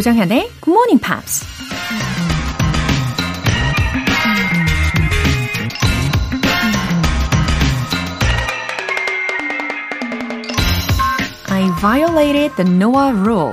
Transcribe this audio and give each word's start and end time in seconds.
조정현의 0.00 0.50
Good 0.62 0.70
Morning 0.70 0.98
Pops. 0.98 1.44
I 11.50 11.70
violated 11.80 12.56
the 12.56 12.66
Noah 12.66 13.12
rule. 13.12 13.52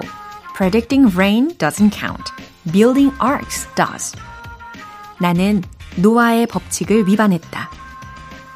Predicting 0.55 1.13
rain 1.13 1.49
doesn't 1.57 1.91
count. 1.91 2.31
Building 2.71 3.14
arcs 3.21 3.68
does. 3.75 4.16
나는 5.20 5.61
노아의 5.98 6.48
법칙을 6.48 7.07
위반했다. 7.07 7.70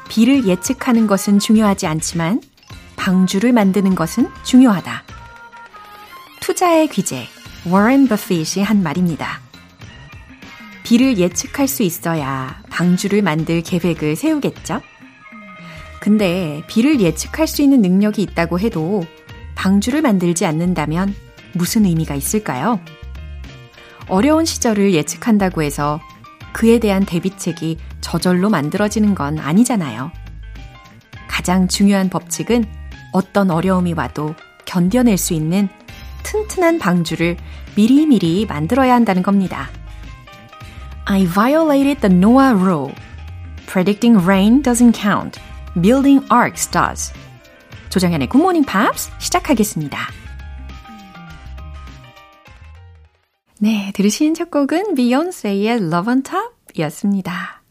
비를 0.08 0.46
예측하는 0.46 1.06
것은 1.06 1.38
중요하지 1.38 1.86
않지만 1.86 2.40
방주를 2.96 3.52
만드는 3.52 3.94
것은 3.94 4.30
중요하다. 4.44 5.04
투자의 6.40 6.88
귀재 6.88 7.28
워렌 7.64 8.08
버핏이 8.08 8.64
한 8.64 8.82
말입니다. 8.82 9.40
비를 10.82 11.18
예측할 11.18 11.68
수 11.68 11.82
있어야 11.82 12.60
방주를 12.70 13.22
만들 13.22 13.62
계획을 13.62 14.16
세우겠죠? 14.16 14.80
근데 16.00 16.62
비를 16.66 17.00
예측할 17.00 17.46
수 17.46 17.62
있는 17.62 17.80
능력이 17.80 18.20
있다고 18.22 18.58
해도 18.58 19.04
방주를 19.54 20.02
만들지 20.02 20.44
않는다면 20.44 21.14
무슨 21.52 21.84
의미가 21.84 22.16
있을까요? 22.16 22.80
어려운 24.08 24.44
시절을 24.44 24.92
예측한다고 24.94 25.62
해서 25.62 26.00
그에 26.52 26.80
대한 26.80 27.06
대비책이 27.06 27.78
저절로 28.00 28.50
만들어지는 28.50 29.14
건 29.14 29.38
아니잖아요. 29.38 30.10
가장 31.28 31.68
중요한 31.68 32.10
법칙은 32.10 32.64
어떤 33.12 33.50
어려움이 33.50 33.92
와도 33.92 34.34
견뎌낼 34.64 35.16
수 35.16 35.34
있는 35.34 35.68
튼튼한 36.32 36.78
방주를 36.78 37.36
미리미리 37.76 38.46
만들어야 38.46 38.94
한다는 38.94 39.22
겁니다. 39.22 39.68
I 41.04 41.26
violated 41.26 42.00
the 42.00 42.16
Noah 42.16 42.54
rule. 42.54 42.94
Predicting 43.66 44.24
rain 44.24 44.62
doesn't 44.62 44.98
count. 44.98 45.38
Building 45.78 46.24
arcs 46.32 46.70
does. 46.70 47.12
조정현의 47.90 48.30
Good 48.30 48.40
Morning 48.40 48.66
Pops 48.66 49.10
시작하겠습니다. 49.18 49.98
네, 53.58 53.92
들으신 53.94 54.32
첫 54.32 54.50
곡은 54.50 54.94
비욘세의 54.94 55.66
Love 55.66 56.10
on 56.10 56.22
Top 56.22 56.54
이었습니다. 56.74 57.62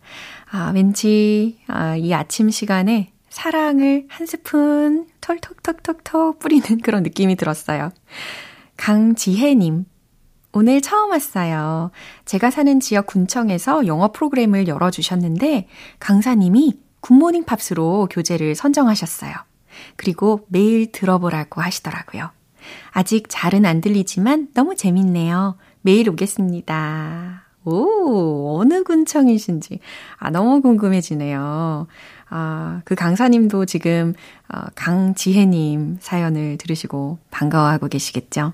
아, 0.52 0.72
왠지 0.76 1.58
아, 1.66 1.96
이 1.96 2.14
아침 2.14 2.52
시간에 2.52 3.12
사랑을 3.30 4.06
한 4.10 4.28
스푼 4.28 5.08
털톡톡톡톡 5.20 6.38
뿌리는 6.38 6.80
그런 6.82 7.02
느낌이 7.02 7.36
들었어요. 7.38 7.92
강지혜님, 8.82 9.86
오늘 10.54 10.82
처음 10.82 11.12
왔어요. 11.12 11.92
제가 12.26 12.50
사는 12.50 12.80
지역 12.80 13.06
군청에서 13.06 13.86
영어 13.86 14.12
프로그램을 14.12 14.68
열어주셨는데 14.68 15.68
강사님이 16.00 16.80
굿모닝 17.02 17.44
팝스로 17.44 18.08
교재를 18.10 18.56
선정하셨어요. 18.56 19.34
그리고 19.98 20.48
매일 20.48 20.92
들어보라고 20.92 21.62
하시더라고요. 21.62 22.32
아직 22.90 23.26
잘은 23.30 23.68
안 23.68 23.82
들리지만 23.82 24.48
너무 24.56 24.76
재밌네요. 24.76 25.58
매일 25.82 26.10
오겠습니다. 26.10 27.44
오, 27.66 28.58
어느 28.60 28.82
군청이신지. 28.82 29.80
아, 30.18 30.32
너무 30.32 30.60
궁금해지네요. 30.64 31.86
아, 32.32 32.82
그 32.84 32.96
강사님도 32.96 33.66
지금, 33.66 34.16
어, 34.52 34.62
강지혜님 34.74 35.98
사연을 36.00 36.58
들으시고 36.58 37.20
반가워하고 37.30 37.88
계시겠죠? 37.88 38.54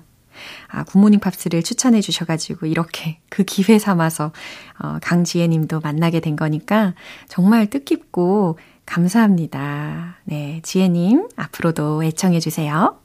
아, 0.68 0.84
굿모닝 0.84 1.20
팝스를 1.20 1.62
추천해 1.62 2.00
주셔가지고 2.00 2.66
이렇게 2.66 3.20
그 3.28 3.44
기회 3.44 3.78
삼아서, 3.78 4.32
어, 4.80 4.98
강지혜 5.02 5.48
님도 5.48 5.80
만나게 5.80 6.20
된 6.20 6.36
거니까 6.36 6.94
정말 7.28 7.68
뜻깊고 7.68 8.58
감사합니다. 8.86 10.16
네, 10.24 10.60
지혜 10.62 10.88
님, 10.88 11.28
앞으로도 11.36 12.04
애청해 12.04 12.40
주세요. 12.40 12.98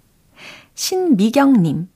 신미경 0.76 1.62
님, 1.62 1.90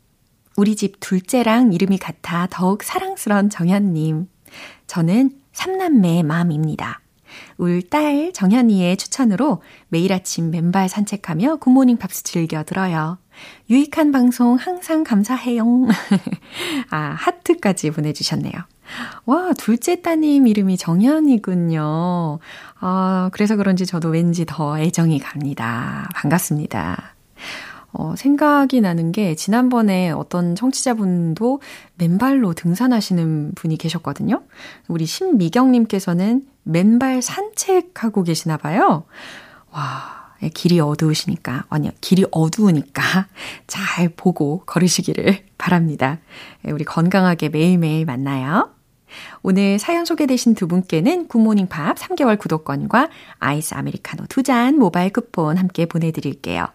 우리 0.56 0.76
집 0.76 1.00
둘째랑 1.00 1.74
이름이 1.74 1.97
같아 1.97 2.47
더욱 2.50 2.84
사랑스런 2.84 3.50
정현님. 3.50 4.28
저는 4.88 5.31
삼남매의 5.53 6.24
맘입니다. 6.24 7.02
울 7.58 7.81
딸 7.90 8.31
정현이의 8.34 8.97
추천으로 8.97 9.62
매일 9.90 10.14
아침 10.14 10.50
맨발 10.50 10.90
산책하며 10.90 11.58
굿모닝 11.58 11.97
팝스 11.97 12.24
즐겨 12.24 12.64
들어요. 12.64 13.18
유익한 13.70 14.12
방송 14.12 14.56
항상 14.56 15.03
감사해요. 15.03 15.66
아, 16.90 16.98
하트까지 17.18 17.92
보내주셨네요. 17.92 18.53
와, 19.25 19.53
둘째 19.53 20.02
따님 20.02 20.48
이름이 20.48 20.78
정현이군요. 20.78 22.40
아, 22.80 23.30
그래서 23.34 23.56
그런지 23.56 23.86
저도 23.86 24.09
왠지 24.09 24.46
더 24.46 24.80
애정이 24.80 25.20
갑니다. 25.20 26.09
반갑습니다. 26.16 27.16
어, 27.94 28.16
생각이 28.16 28.81
나는 28.81 29.12
게 29.12 29.36
지난번에 29.36 30.12
어떤 30.12 30.56
청취자분도 30.56 31.62
맨발로 31.96 32.53
등산하시는 32.53 33.53
분이 33.56 33.78
계셨거든요. 33.78 34.44
우리 34.88 35.06
신미경님께서는 35.06 36.46
맨발 36.64 37.22
산책하고 37.22 38.24
계시나 38.24 38.58
봐요. 38.58 39.06
와, 39.72 39.81
예, 39.81 40.16
길이 40.53 40.80
어두우시니까, 40.80 41.66
아니요, 41.70 41.92
길이 42.02 42.25
어두우니까 42.31 43.28
잘 43.68 44.09
보고 44.09 44.64
걸으시기를 44.66 45.46
바랍니다. 45.58 46.20
예, 46.68 46.72
우리 46.72 46.84
건강하게 46.84 47.50
매일매일 47.50 48.06
만나요. 48.06 48.72
오늘 49.42 49.80
사연 49.80 50.06
소개되신 50.06 50.53
두 50.53 50.68
분께는 50.68 51.28
굿모닝 51.28 51.68
팝 51.70 51.96
3개월 51.97 52.38
구독권과 52.38 53.09
아이스 53.40 53.74
아메리카노 53.74 54.26
두 54.28 54.44
잔 54.44 54.78
모바일 54.78 55.12
쿠폰 55.12 55.58
함께 55.58 55.86
보내드릴게요. 55.86 56.68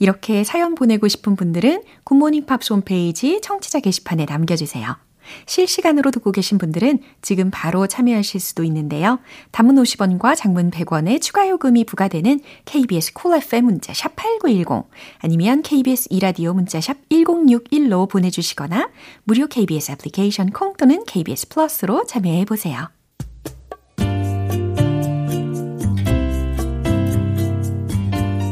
이렇게 0.00 0.42
사연 0.42 0.74
보내고 0.74 1.06
싶은 1.08 1.36
분들은 1.36 1.84
굿모닝 2.04 2.46
팝스 2.46 2.72
홈페이지 2.72 3.40
청취자 3.40 3.80
게시판에 3.80 4.26
남겨주세요. 4.28 4.96
실시간으로 5.46 6.10
듣고 6.10 6.32
계신 6.32 6.58
분들은 6.58 6.98
지금 7.22 7.50
바로 7.50 7.86
참여하실 7.86 8.40
수도 8.40 8.64
있는데요. 8.64 9.18
단문 9.50 9.76
50원과 9.76 10.36
장문 10.36 10.70
100원의 10.70 11.20
추가 11.20 11.48
요금이 11.48 11.84
부과되는 11.84 12.40
KBS 12.64 13.14
Cool 13.14 13.42
FM 13.42 13.64
문자샵 13.64 14.16
8910 14.16 14.90
아니면 15.18 15.62
KBS 15.62 16.08
이라디오 16.10 16.52
문자샵 16.52 17.08
1061로 17.08 18.08
보내주시거나 18.08 18.90
무료 19.24 19.46
KBS 19.46 19.92
애플리케이션 19.92 20.50
콩 20.50 20.74
또는 20.76 21.04
KBS 21.06 21.48
플러스로 21.48 22.04
참여해 22.06 22.44
보세요. 22.44 22.88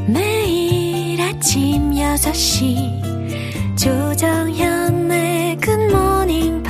매일 0.07 1.21
아침 1.21 1.93
6시 1.93 3.77
조정현의 3.77 5.59
굿모닝 5.59 6.63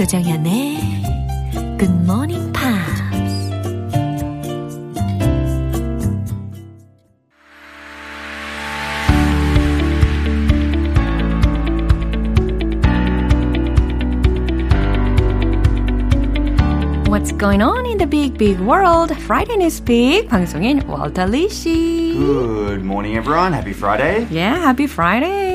조정현의 0.00 0.78
굿모닝 1.78 2.52
팝스 2.52 2.96
What's 17.08 17.32
going 17.32 17.62
on 17.62 17.86
in 17.86 17.98
the 17.98 18.06
big, 18.06 18.36
big 18.36 18.60
world? 18.60 19.10
Friday 19.16 19.56
News 19.56 19.76
Speak 19.76 20.28
방송인 20.28 20.82
월터 20.86 21.26
리씨. 21.26 22.14
Good 22.18 22.84
morning, 22.84 23.16
everyone. 23.16 23.52
Happy 23.52 23.72
Friday. 23.72 24.26
Yeah, 24.30 24.58
happy 24.60 24.86
Friday. 24.86 25.49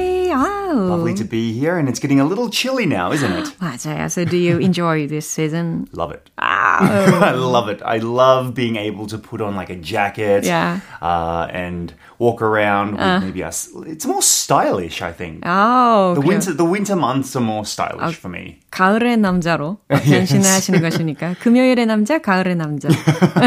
아우. 0.76 0.90
Lovely 0.90 1.14
to 1.16 1.24
be 1.26 1.52
here, 1.54 1.78
and 1.78 1.88
it's 1.90 2.00
getting 2.00 2.20
a 2.20 2.26
little 2.26 2.50
chilly 2.50 2.86
now, 2.86 3.12
isn't 3.12 3.32
it? 3.32 3.56
맞아요. 3.60 4.10
So 4.10 4.26
do 4.26 4.38
you 4.38 4.58
enjoy 4.60 5.08
this 5.08 5.28
season? 5.28 5.88
love 5.94 6.12
it. 6.12 6.30
아우. 6.76 7.24
I 7.24 7.32
love 7.34 7.70
it. 7.70 7.82
I 7.86 8.00
love 8.00 8.54
being 8.54 8.76
able 8.76 9.08
to 9.08 9.18
put 9.18 9.42
on 9.42 9.56
like 9.56 9.70
a 9.72 9.80
jacket 9.80 10.44
Yeah. 10.44 10.80
uh, 11.02 11.48
and 11.54 11.94
walk 12.20 12.42
around 12.42 12.98
with 13.00 13.24
maybe 13.24 13.42
a. 13.42 13.48
s- 13.48 13.70
It's 13.88 14.06
more 14.06 14.22
stylish, 14.22 15.02
I 15.02 15.12
think. 15.14 15.42
아우. 15.46 16.16
the 16.16 16.22
그래요. 16.22 16.28
winter, 16.28 16.54
the 16.54 16.66
winter 16.68 16.96
months 16.96 17.36
are 17.36 17.44
more 17.46 17.64
stylish 17.64 18.18
for 18.20 18.30
me. 18.30 18.60
가을의 18.72 19.18
남자로 19.18 19.78
변신을 19.90 20.46
하시는 20.50 20.82
것이니까 20.82 21.36
금요일의 21.42 21.86
남자, 21.86 22.20
가을의 22.20 22.56
남자. 22.56 22.88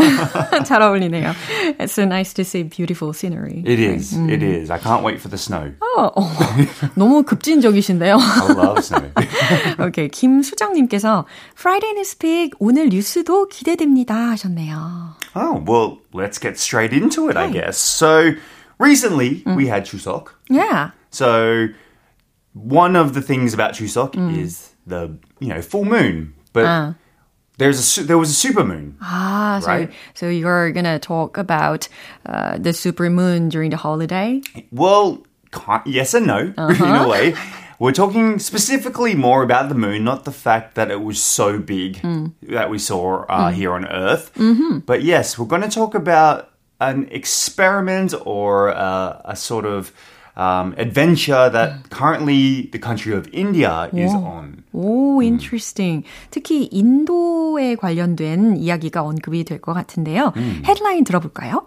잘 0.64 0.82
어울리네요. 0.82 1.32
It's 1.78 1.92
so 1.92 2.04
nice 2.04 2.34
to 2.34 2.42
see 2.44 2.62
beautiful 2.62 3.12
scenery. 3.14 3.62
It 3.66 3.80
is. 3.80 4.12
It 4.28 4.42
is. 4.44 4.70
I 4.70 4.78
can't 4.78 5.02
wait 5.02 5.20
for 5.20 5.28
the 5.30 5.38
snow. 5.38 5.72
어, 5.96 6.12
어, 6.14 6.28
너무 6.94 7.22
급진적이신데요. 7.22 8.16
I 8.18 8.48
love 8.52 8.78
snow. 8.80 9.10
오케이. 9.80 10.08
김수정님께서 10.08 11.24
Friday 11.56 11.92
News 11.96 12.10
Speak 12.10 12.50
오늘 12.58 12.90
뉴스 12.90 13.17
뉴스도 13.18 13.48
기대됩니다 13.48 14.14
하셨네요. 14.30 15.14
Oh, 15.34 15.62
well, 15.66 15.98
let's 16.12 16.38
get 16.38 16.58
straight 16.58 16.92
into 16.92 17.28
it, 17.28 17.36
I 17.36 17.50
guess. 17.50 17.76
So, 17.76 18.32
recently 18.78 19.42
we 19.46 19.66
had 19.66 19.84
Chuseok. 19.84 20.28
Yeah. 20.48 20.90
So, 21.10 21.68
one 22.52 22.94
of 22.94 23.14
the 23.14 23.20
things 23.20 23.52
about 23.52 23.74
Chuseok 23.74 24.14
is 24.38 24.74
the, 24.86 25.18
you 25.40 25.48
know, 25.48 25.60
full 25.60 25.84
moon. 25.84 26.34
But 26.52 26.94
there's 27.58 27.80
a 27.80 27.82
su- 27.82 28.04
there 28.04 28.18
was 28.18 28.30
a 28.30 28.34
super 28.34 28.62
moon. 28.62 28.96
Ah, 29.02 29.58
so, 29.60 29.66
Right. 29.66 29.90
so 30.14 30.28
you're 30.28 30.70
gonna 30.70 31.00
talk 31.00 31.36
about 31.36 31.88
uh, 32.26 32.58
the 32.58 32.72
super 32.72 33.10
moon 33.10 33.48
during 33.48 33.70
the 33.70 33.76
holiday? 33.76 34.40
Well, 34.70 35.26
ki- 35.50 35.82
yes 35.86 36.14
and 36.14 36.26
no, 36.28 36.54
in 36.54 36.80
a 36.94 37.08
way. 37.08 37.34
We're 37.78 37.92
talking 37.92 38.38
specifically 38.38 39.14
more 39.14 39.42
about 39.42 39.68
the 39.68 39.74
moon, 39.74 40.04
not 40.04 40.24
the 40.24 40.32
fact 40.32 40.74
that 40.76 40.90
it 40.90 41.02
was 41.02 41.20
so 41.20 41.58
big 41.58 42.00
that 42.42 42.70
we 42.70 42.78
saw 42.78 43.24
uh, 43.28 43.50
here 43.50 43.72
on 43.72 43.84
Earth. 43.86 44.30
But 44.86 45.02
yes, 45.02 45.38
we're 45.38 45.46
going 45.50 45.62
to 45.62 45.68
talk 45.70 45.94
about 45.94 46.50
an 46.80 47.08
experiment 47.10 48.14
or 48.24 48.70
uh, 48.70 49.20
a 49.24 49.36
sort 49.36 49.64
of 49.66 49.92
um, 50.36 50.74
adventure 50.78 51.48
that 51.48 51.90
currently 51.90 52.68
the 52.72 52.78
country 52.78 53.14
of 53.14 53.28
India 53.32 53.88
is 53.92 54.12
on. 54.12 54.64
오, 54.74 55.22
interesting. 55.22 56.02
특히 56.30 56.68
인도에 56.72 57.76
관련된 57.76 58.56
이야기가 58.56 59.02
언급이 59.02 59.44
될 59.44 59.60
것 59.60 59.72
같은데요. 59.74 60.32
헤드라인 60.66 61.04
들어볼까요? 61.04 61.66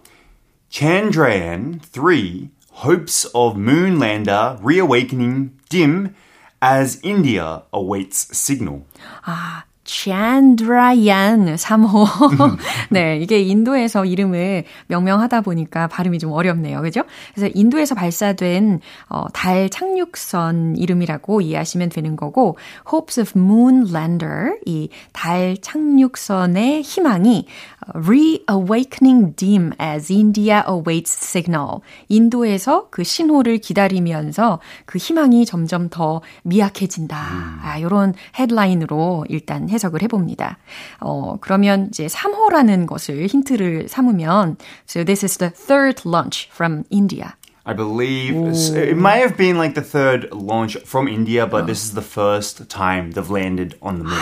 Chandrayaan 0.69 1.79
3 1.81 2.50
hopes 2.83 3.25
of 3.33 3.57
moon 3.57 3.97
lander 4.00 4.57
reawakening 4.62 5.51
dim 5.72 6.14
as 6.62 7.00
India 7.02 7.62
awaits 7.72 8.28
signal. 8.32 8.82
아, 9.24 9.64
Chandrayaan 9.84 11.56
3호. 11.56 12.06
네, 12.90 13.19
이게 13.19 13.40
인도에서 13.40 14.04
이름을 14.04 14.64
명명하다 14.86 15.40
보니까 15.40 15.88
발음이 15.88 16.20
좀 16.20 16.30
어렵네요. 16.32 16.80
그죠? 16.82 17.02
그래서 17.34 17.52
인도에서 17.52 17.96
발사된 17.96 18.80
어, 19.08 19.24
달 19.32 19.69
착륙선 19.70 20.76
이름이라고 20.76 21.40
이해하시면 21.40 21.88
되는 21.88 22.14
거고 22.14 22.56
Hopes 22.86 23.20
of 23.20 23.32
Moon 23.36 23.88
Lander 23.88 24.52
이 24.66 24.88
달 25.12 25.56
착륙선의 25.60 26.82
희망이 26.82 27.46
어, 27.81 27.81
Reawakening 27.94 29.34
dim 29.37 29.73
as 29.81 30.12
India 30.12 30.64
awaits 30.69 31.12
signal. 31.12 31.81
인도에서 32.08 32.88
그 32.90 33.05
신호를 33.05 33.58
기다리면서 33.58 34.61
그 34.87 34.99
희망이 34.99 35.44
점점 35.44 35.88
더 35.88 36.23
미약해진다. 36.44 37.17
아, 37.62 37.81
요런 37.81 38.14
헤드라인으로 38.38 39.26
일단 39.29 39.69
해석을 39.69 40.02
해봅니다. 40.02 40.58
어, 41.00 41.37
그러면 41.40 41.88
이제 41.88 42.06
3호라는 42.06 42.87
것을 42.87 43.26
힌트를 43.26 43.88
삼으면 43.88 44.56
So 44.88 45.05
this 45.05 45.25
is 45.25 45.38
the 45.38 45.50
third 45.52 46.02
launch 46.06 46.49
from 46.52 46.85
India. 46.90 47.35
I 47.65 47.74
believe 47.74 48.33
it 48.77 48.95
may 48.95 49.19
have 49.19 49.35
been 49.35 49.57
like 49.57 49.75
the 49.75 49.81
third 49.81 50.31
launch 50.31 50.77
from 50.85 51.09
India, 51.09 51.45
but 51.45 51.68
this 51.68 51.83
is 51.83 51.94
the 51.95 52.01
first 52.01 52.69
time 52.69 53.12
they've 53.12 53.29
landed 53.29 53.75
on 53.81 53.97
the 53.97 54.06
moon. 54.06 54.18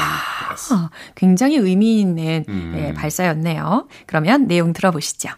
Yes. 0.50 0.74
어, 0.74 0.90
굉장히 1.14 1.58
의미 1.58 2.02
있는 2.02 2.44
예, 2.76 2.94
발사였네요. 2.94 3.88
그러면 4.08 4.48
내용 4.48 4.74
들어보시죠. 4.74 5.30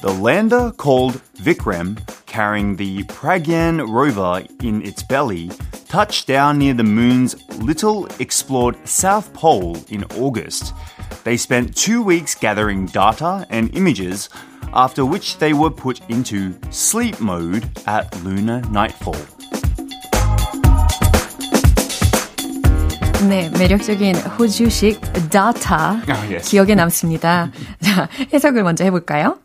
The 0.00 0.12
lander 0.18 0.72
called 0.78 1.20
Vikram, 1.36 1.98
carrying 2.24 2.76
the 2.76 3.02
Pragyan 3.04 3.82
rover 3.86 4.42
in 4.62 4.80
its 4.80 5.02
belly, 5.02 5.50
touched 5.88 6.26
down 6.26 6.58
near 6.58 6.72
the 6.72 6.84
moon's 6.84 7.36
little 7.58 8.06
explored 8.18 8.76
south 8.88 9.32
pole 9.34 9.76
in 9.90 10.04
August. 10.16 10.72
They 11.24 11.36
spent 11.36 11.74
two 11.76 12.02
weeks 12.02 12.34
gathering 12.34 12.86
data 12.86 13.46
and 13.50 13.70
images, 13.74 14.28
after 14.72 15.04
which 15.04 15.38
they 15.38 15.52
were 15.52 15.70
put 15.70 16.00
into 16.08 16.54
sleep 16.70 17.20
mode 17.20 17.64
at 17.86 18.14
lunar 18.24 18.62
nightfall. 18.70 19.16
네, 23.28 23.48
매력적인 23.58 24.14
호주식 24.38 25.00
data 25.30 25.98
Ah, 26.08 26.26
yes. 26.30 26.48
기억에 26.50 26.74
남습니다. 26.74 27.50
자, 27.80 28.08
해석을 28.32 28.62
먼저 28.62 28.84
해볼까요? 28.84 29.38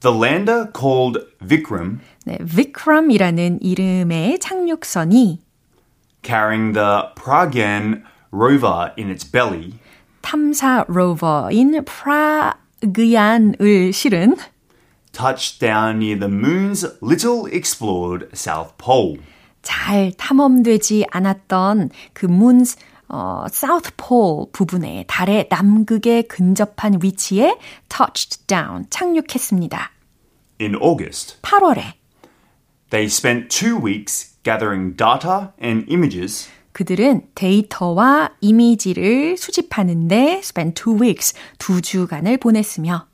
The 0.00 0.16
lander 0.16 0.66
called 0.74 1.18
Vikram, 1.46 2.00
네, 2.24 2.38
Vikram이라는 2.40 3.58
이름의 3.62 4.38
착륙선이 4.40 5.40
carrying 6.22 6.72
the 6.72 7.02
Pragyan 7.14 8.02
rover 8.32 8.92
in 8.98 9.10
its 9.10 9.24
belly, 9.30 9.74
탐사 10.25 10.83
로버인 10.87 11.85
프라그얀을 12.81 13.93
실은 13.93 14.35
touched 15.11 15.59
down 15.59 15.99
near 15.99 16.19
the 16.19 16.27
moon's 16.27 16.83
little 16.99 17.45
explored 17.45 18.27
south 18.33 18.73
pole. 18.79 19.19
잘 19.61 20.11
탐험되지 20.17 21.05
않았던 21.11 21.91
그 22.13 22.25
문, 22.25 22.63
어, 23.07 23.45
South 23.49 23.91
Pole 23.97 24.47
부분에 24.51 25.05
달의 25.07 25.47
남극에 25.49 26.23
근접한 26.23 26.99
위치에 27.03 27.59
touched 27.87 28.47
down, 28.47 28.87
착륙했습니다. 28.89 29.91
In 30.59 30.75
August, 30.75 31.39
8월에 31.43 31.93
they 32.89 33.05
spent 33.05 33.49
two 33.49 33.77
weeks 33.77 34.33
gathering 34.43 34.95
data 34.95 35.53
and 35.61 35.85
images, 35.87 36.49
그들은 36.75 37.21
데이터와 37.35 38.31
이미지를 38.41 39.37
수집하는데 39.37 40.39
spent 40.43 40.83
two 40.83 40.99
weeks, 41.01 41.33
두 41.57 41.81
주간을 41.81 42.37
보냈으며 42.37 43.07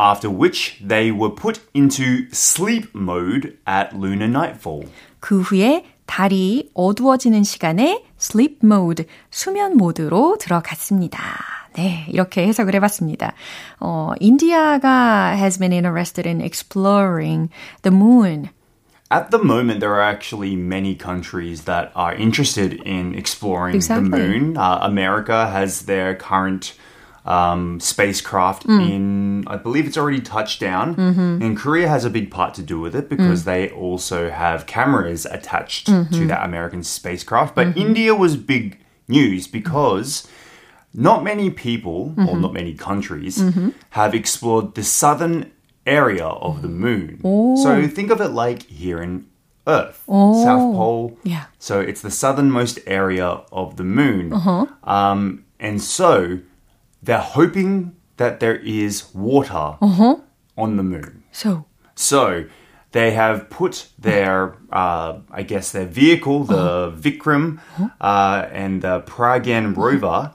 after 0.00 0.34
which 0.34 0.78
they 0.78 1.10
were 1.10 1.34
put 1.34 1.60
into 1.74 2.26
sleep 2.32 2.88
mode 2.96 3.58
at 3.68 3.94
lunar 3.94 4.30
nightfall. 4.30 4.88
그 5.20 5.42
후에 5.42 5.84
달이 6.06 6.70
어두워지는 6.72 7.44
시간에 7.44 8.02
sleep 8.18 8.60
mode, 8.64 9.04
수면 9.30 9.76
모드로 9.76 10.38
들어갔습니다. 10.38 11.20
네, 11.74 12.06
이렇게 12.08 12.46
해석을 12.46 12.74
해봤습니다. 12.76 13.34
어, 13.78 14.12
인디아가 14.20 15.36
has 15.36 15.58
been 15.58 15.74
interested 15.74 16.26
in 16.26 16.40
exploring 16.40 17.50
the 17.82 17.94
moon. 17.94 18.48
At 19.10 19.30
the 19.30 19.42
moment, 19.42 19.80
there 19.80 19.94
are 19.94 20.02
actually 20.02 20.56
many 20.56 20.96
countries 20.96 21.64
that 21.64 21.92
are 21.94 22.14
interested 22.14 22.72
in 22.72 23.14
exploring 23.14 23.76
Exactly. 23.76 24.10
the 24.10 24.16
moon. 24.16 24.56
Uh, 24.56 24.80
America 24.82 25.46
has 25.48 25.82
their 25.82 26.14
current 26.16 26.74
um, 27.24 27.78
spacecraft 27.80 28.64
hmm. 28.64 28.80
in, 28.80 29.44
I 29.46 29.56
believe 29.56 29.86
it's 29.86 29.96
already 29.96 30.20
touched 30.20 30.60
down. 30.60 30.96
Mm-hmm. 30.96 31.42
And 31.42 31.56
Korea 31.56 31.88
has 31.88 32.04
a 32.04 32.10
big 32.10 32.30
part 32.30 32.54
to 32.54 32.62
do 32.62 32.80
with 32.80 32.96
it 32.96 33.08
because 33.08 33.42
hmm. 33.42 33.50
they 33.50 33.70
also 33.70 34.30
have 34.30 34.66
cameras 34.66 35.24
attached 35.26 35.86
to 35.86 35.92
mm-hmm. 35.92 36.26
that 36.28 36.44
American 36.44 36.82
spacecraft. 36.82 37.54
But 37.54 37.68
mm-hmm. 37.68 37.78
India 37.78 38.14
was 38.14 38.36
big 38.36 38.80
news 39.06 39.46
because 39.46 40.28
not 40.94 41.22
many 41.22 41.50
people, 41.50 42.14
or 42.16 42.38
not 42.38 42.54
many 42.54 42.74
countries, 42.74 43.42
have 43.90 44.14
explored 44.14 44.74
the 44.74 44.82
southern 44.82 45.52
area 45.86 46.26
of 46.26 46.62
the 46.62 46.68
moon. 46.68 47.20
So 47.62 47.86
think 47.88 48.10
of 48.10 48.20
it 48.20 48.28
like 48.30 48.62
here 48.64 49.00
in 49.02 49.26
Earth, 49.66 50.02
South 50.44 50.74
Pole. 50.76 51.18
Yeah. 51.24 51.44
So 51.58 51.80
it's 51.80 52.00
the 52.00 52.10
southernmost 52.10 52.78
area 52.86 53.40
of 53.52 53.76
the 53.76 53.84
moon. 53.84 54.32
Uh 54.32 54.66
Um, 54.84 55.44
and 55.58 55.80
so 55.82 56.38
they're 57.02 57.18
hoping 57.18 57.94
that 58.16 58.40
there 58.40 58.56
is 58.56 59.04
water 59.14 59.76
on 60.56 60.76
the 60.76 60.82
moon. 60.82 61.22
So, 61.32 61.66
So 61.94 62.44
they 62.92 63.10
have 63.12 63.50
put 63.50 63.88
their, 63.98 64.56
uh, 64.72 65.18
I 65.30 65.42
guess, 65.42 65.72
their 65.72 65.84
vehicle, 65.86 66.44
the 66.44 66.90
Vikram, 66.92 67.58
uh, 68.00 68.46
and 68.52 68.80
the 68.82 69.00
Pragyan 69.00 69.74
rover 69.76 70.32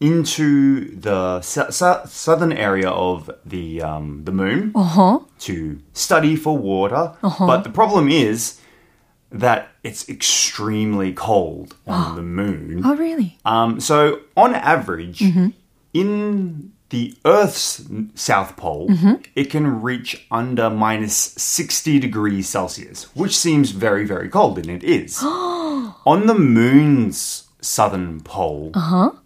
into 0.00 0.94
the 0.96 1.40
su- 1.40 1.70
su- 1.70 2.00
southern 2.06 2.52
area 2.52 2.88
of 2.90 3.30
the 3.44 3.80
um, 3.82 4.22
the 4.24 4.32
moon 4.32 4.72
to 5.40 5.78
study 5.92 6.36
for 6.36 6.56
water. 6.58 7.14
But 7.22 7.62
the 7.62 7.70
problem 7.70 8.08
is 8.08 8.60
that 9.30 9.68
it's 9.82 10.08
extremely 10.08 11.12
cold 11.12 11.74
on 11.86 12.16
the 12.16 12.22
moon. 12.22 12.82
oh 12.84 12.94
really? 12.96 13.38
Um, 13.44 13.80
so, 13.80 14.20
on 14.36 14.54
average, 14.54 15.22
in 15.92 16.72
the 16.90 17.14
Earth's 17.24 17.84
south 18.14 18.56
pole, 18.56 18.88
it 19.34 19.50
can 19.50 19.82
reach 19.82 20.26
under 20.30 20.70
minus 20.70 21.16
60 21.16 21.98
degrees 21.98 22.48
Celsius, 22.48 23.04
which 23.16 23.36
seems 23.36 23.70
very, 23.72 24.04
very 24.06 24.28
cold, 24.28 24.58
and 24.58 24.68
it 24.70 24.84
is. 24.84 25.20
on 25.24 26.26
the 26.26 26.34
moon's 26.34 27.45
southern 27.65 28.21
pole, 28.21 28.71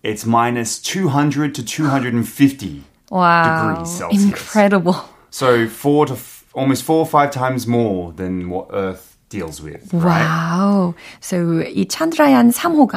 it's 0.04 0.26
minus 0.26 0.80
200 0.80 1.56
to 1.56 1.64
250 1.64 2.84
Wow, 3.12 3.74
degrees 3.74 3.90
Celsius. 3.98 4.24
incredible. 4.26 4.96
So, 5.30 5.68
four 5.68 6.06
to 6.08 6.14
f- 6.14 6.46
almost 6.54 6.84
four 6.84 7.00
or 7.00 7.06
five 7.06 7.32
times 7.32 7.68
more 7.68 8.12
than 8.14 8.50
what 8.50 8.68
Earth 8.74 9.18
deals 9.30 9.62
with. 9.62 9.92
Right? 9.94 10.24
Wow. 10.24 10.96
So 11.20 11.62
이 11.64 11.88
찬드라얀 11.88 12.52
3호가 12.52 12.94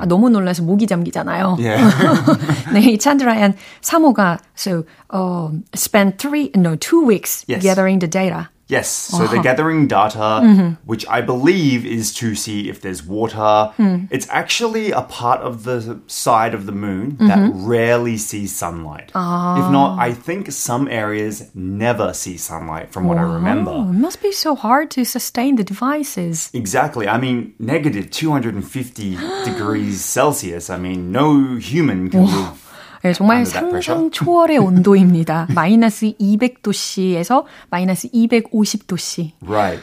아, 0.00 0.06
너무 0.06 0.28
놀라서 0.30 0.62
목이 0.62 0.86
잠기잖아요. 0.86 1.56
Yeah. 1.58 1.82
네, 2.72 2.92
이 2.92 2.98
찬드라얀 2.98 3.54
3호가 3.80 4.38
so 4.54 4.84
um, 5.10 5.64
spent 5.74 6.18
three 6.18 6.50
no 6.54 6.76
two 6.76 7.04
weeks 7.04 7.44
Yes. 7.48 7.62
gathering 7.62 7.98
the 8.00 8.06
data. 8.08 8.48
Yes, 8.67 8.89
so 8.89 9.19
they're 9.19 9.27
uh-huh. 9.27 9.41
gathering 9.43 9.87
data, 9.87 10.17
mm-hmm. 10.17 10.69
which 10.85 11.07
I 11.07 11.21
believe 11.21 11.85
is 11.85 12.13
to 12.15 12.35
see 12.35 12.69
if 12.69 12.81
there's 12.81 13.01
water. 13.01 13.71
Hmm. 13.77 14.05
It's 14.11 14.27
actually 14.29 14.91
a 14.91 15.03
part 15.03 15.39
of 15.39 15.63
the 15.63 16.01
side 16.07 16.53
of 16.53 16.65
the 16.65 16.73
moon 16.73 17.15
that 17.17 17.37
mm-hmm. 17.37 17.65
rarely 17.65 18.17
sees 18.17 18.53
sunlight. 18.53 19.09
If 19.09 19.15
ah. 19.15 19.69
not, 19.71 19.99
I 19.99 20.13
think 20.13 20.51
some 20.51 20.89
areas 20.89 21.49
never 21.55 22.13
see 22.13 22.35
sunlight 22.35 22.91
from 22.91 23.05
what 23.07 23.17
I 23.17 23.21
remember. 23.21 23.71
Oh, 23.71 23.89
it 23.89 23.93
must 23.93 24.21
be 24.21 24.33
so 24.33 24.53
hard 24.53 24.91
to 24.91 25.05
sustain 25.05 25.55
the 25.55 25.63
devices. 25.63 26.49
Exactly. 26.53 27.07
I 27.07 27.17
mean, 27.17 27.55
negative 27.59 28.11
250 28.11 29.15
degrees 29.45 30.03
Celsius. 30.03 30.69
I 30.69 30.77
mean, 30.77 31.13
no 31.13 31.55
human 31.55 32.09
can 32.09 32.25
live. 32.25 32.66
네, 33.02 33.12
정말 33.12 33.38
Under 33.38 33.52
that 33.52 33.70
pressure? 33.70 33.94
상상 33.96 34.10
초월의 34.10 34.58
온도입니다. 34.58 35.48
마이너스 35.54 36.12
200도씨에서 36.20 37.44
마이너스 37.70 38.08
250도씨. 38.10 39.32
Right. 39.42 39.82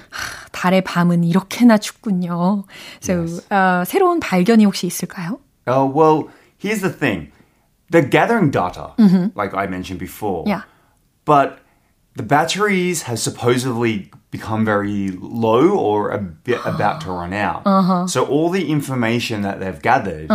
달의 0.51 0.83
밤은 0.83 1.23
이렇게나 1.23 1.77
춥군요. 1.77 2.63
So, 3.01 3.25
어, 3.49 3.83
새로운 3.85 4.19
발견이 4.19 4.65
혹시 4.65 4.87
있을까요? 4.87 5.39
Oh, 5.67 5.85
well, 5.85 6.29
here's 6.57 6.81
the 6.81 6.91
thing. 6.91 7.31
They're 7.91 8.07
gathering 8.09 8.51
data, 8.51 8.93
like 9.35 9.53
I 9.55 9.65
mentioned 9.67 9.99
before. 9.99 10.43
Yeah. 10.47 10.61
But 11.25 11.59
the 12.15 12.23
batteries 12.23 13.03
have 13.03 13.17
supposedly 13.19 14.11
become 14.31 14.63
very 14.63 15.09
low 15.19 15.69
or 15.75 16.11
a 16.11 16.19
bit 16.19 16.59
about 16.65 17.01
to 17.01 17.11
run 17.11 17.33
out. 17.33 17.65
So 18.09 18.25
all 18.25 18.51
the 18.51 18.69
information 18.69 19.41
that 19.41 19.59
they've 19.59 19.81
gathered 19.81 20.29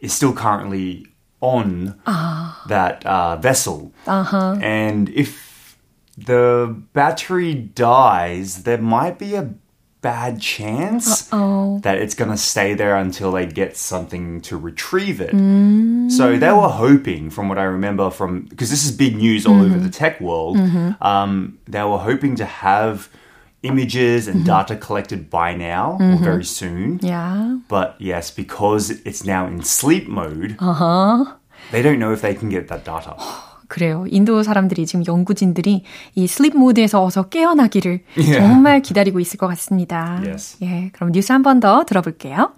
is 0.00 0.12
still 0.12 0.32
currently 0.32 1.06
on 1.41 1.99
ah. 2.05 2.63
that 2.67 3.05
uh, 3.05 3.35
vessel. 3.37 3.93
Uh-huh. 4.05 4.57
And 4.61 5.09
if 5.09 5.77
the 6.17 6.75
battery 6.93 7.53
dies, 7.53 8.63
there 8.63 8.79
might 8.79 9.19
be 9.19 9.35
a 9.35 9.53
bad 10.01 10.39
chance 10.39 11.23
that 11.23 11.97
it's 11.97 12.13
going 12.15 12.29
to 12.31 12.37
stay 12.37 12.73
there 12.73 12.95
until 12.95 13.31
they 13.31 13.45
get 13.45 13.75
something 13.75 14.39
to 14.41 14.55
retrieve 14.55 15.19
it. 15.19 15.33
Mm. 15.33 16.11
So 16.11 16.37
they 16.37 16.51
were 16.51 16.69
hoping, 16.69 17.29
from 17.29 17.49
what 17.49 17.57
I 17.57 17.63
remember, 17.63 18.09
from 18.09 18.41
because 18.43 18.69
this 18.69 18.85
is 18.85 18.91
big 18.91 19.15
news 19.15 19.45
all 19.45 19.55
over 19.55 19.75
mm-hmm. 19.75 19.83
the 19.83 19.89
tech 19.89 20.21
world, 20.21 20.57
mm-hmm. 20.57 21.03
um, 21.03 21.59
they 21.65 21.83
were 21.83 21.97
hoping 21.97 22.35
to 22.35 22.45
have 22.45 23.09
images 23.62 24.26
and 24.28 24.44
data 24.44 24.74
collected 24.76 25.30
by 25.30 25.54
now 25.54 25.96
or 26.00 26.16
very 26.18 26.44
soon. 26.44 26.98
Yeah. 27.00 27.58
But 27.68 27.94
yes, 28.00 28.30
because 28.34 28.90
it's 29.04 29.24
now 29.24 29.46
in 29.46 29.62
sleep 29.62 30.08
mode, 30.08 30.56
they 31.70 31.80
don't 31.82 31.98
know 32.00 32.12
if 32.12 32.22
they 32.22 32.34
can 32.34 32.48
get 32.50 32.66
that 32.68 32.84
data. 32.84 33.14
그래요. 33.68 34.04
인도 34.10 34.42
사람들이 34.42 34.84
지금 34.84 35.02
연구진들이 35.06 35.82
이 36.14 36.26
슬립 36.26 36.54
모드에서 36.56 37.02
어서 37.04 37.28
깨어나기를 37.30 38.00
Yeah. 38.18 38.38
정말 38.40 38.82
기다리고 38.82 39.18
있을 39.20 39.38
것 39.38 39.46
같습니다. 39.46 40.20
Yes. 40.26 40.58
예, 40.62 40.90
그럼 40.92 41.12
뉴스 41.12 41.32
한 41.32 41.42
번 41.42 41.60
더 41.60 41.84
들어볼게요. 41.84 42.52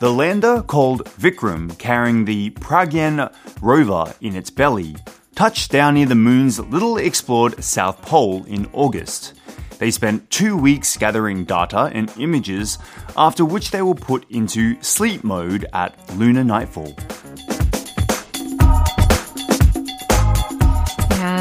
The 0.00 0.12
lander 0.12 0.62
called 0.62 1.06
Vikram, 1.06 1.76
carrying 1.76 2.24
the 2.24 2.50
Pragyan 2.50 3.32
rover 3.60 4.14
in 4.20 4.36
its 4.36 4.48
belly, 4.48 4.94
touched 5.34 5.72
down 5.72 5.94
near 5.94 6.06
the 6.06 6.14
moon's 6.14 6.60
little 6.60 6.98
explored 6.98 7.64
South 7.64 8.00
Pole 8.02 8.44
in 8.44 8.70
August. 8.72 9.34
They 9.78 9.90
spent 9.90 10.30
two 10.30 10.56
weeks 10.56 10.96
gathering 10.96 11.44
data 11.44 11.90
and 11.92 12.12
images, 12.16 12.78
after 13.16 13.44
which 13.44 13.72
they 13.72 13.82
were 13.82 13.96
put 13.96 14.24
into 14.30 14.80
sleep 14.84 15.24
mode 15.24 15.66
at 15.72 15.96
lunar 16.14 16.44
nightfall. 16.44 16.94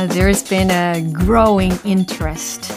There's 0.10 0.44
been 0.48 0.70
a 0.72 1.02
growing 1.14 1.74
interest 1.84 2.72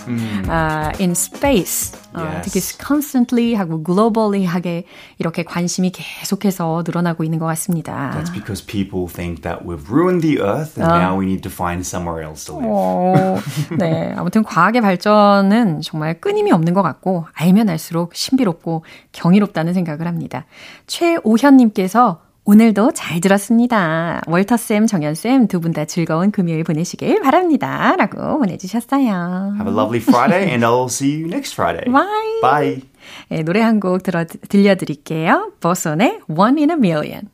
uh, 0.49 0.92
in 1.00 1.12
space. 1.12 1.92
어, 2.12 2.20
Yes. 2.42 2.50
되게 2.50 2.60
constantly 2.84 3.54
하고 3.54 3.80
globally 3.84 4.44
하게 4.44 4.84
이렇게 5.18 5.44
관심이 5.44 5.92
계속해서 5.92 6.82
늘어나고 6.84 7.22
있는 7.22 7.38
것 7.38 7.46
같습니다. 7.46 8.10
That's 8.16 8.32
because 8.32 8.60
people 8.66 9.06
think 9.06 9.42
that 9.42 9.64
we've 9.64 9.88
ruined 9.88 10.20
the 10.20 10.40
Earth 10.42 10.76
and 10.76 10.90
now 10.90 11.16
we 11.16 11.25
need 11.25 11.42
to 11.44 11.50
find 11.52 11.87
somewhere 11.87 12.20
else 12.26 12.44
to 12.46 12.58
live. 12.58 12.66
어, 12.68 13.38
네. 13.78 14.12
아무튼 14.16 14.42
과학의 14.42 14.80
발전은 14.80 15.82
정말 15.82 16.18
끊임이 16.20 16.50
없는 16.50 16.75
것 16.75 16.82
같고, 16.82 17.26
알면 17.32 17.68
알수록 17.70 18.12
신비롭고 18.16 18.82
경이롭다는 19.12 19.72
생각을 19.72 20.08
합니다. 20.08 20.46
최오현님께서 20.88 22.22
오늘도 22.44 22.92
잘 22.94 23.20
들었습니다. 23.20 24.23
월터쌤, 24.26 24.87
정연쌤 24.87 25.47
두 25.47 25.61
분 25.61 25.73
다 25.73 25.85
즐거운 25.85 26.30
금요일 26.30 26.64
보내시길 26.64 27.20
바랍니다. 27.23 27.94
라고 27.97 28.38
보내주셨어요. 28.38 29.54
Have 29.56 29.68
a 29.70 29.76
lovely 29.76 30.00
Friday 30.00 30.49
and 30.50 30.64
I'll 30.64 30.87
see 30.88 31.20
you 31.23 31.26
next 31.28 31.52
Friday. 31.54 31.85
Bye. 31.92 32.40
Bye. 32.42 32.82
네, 33.28 33.42
노래 33.42 33.61
한 33.61 33.78
곡 33.78 34.02
들려드릴게요. 34.49 35.52
보쏜의 35.61 36.21
One 36.28 36.59
in 36.61 36.70
a 36.70 36.76
Million. 36.76 37.28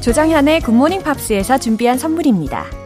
조장현의 0.00 0.60
굿모닝 0.60 1.02
팝스에서 1.02 1.58
준비한 1.58 1.98
선물입니다. 1.98 2.85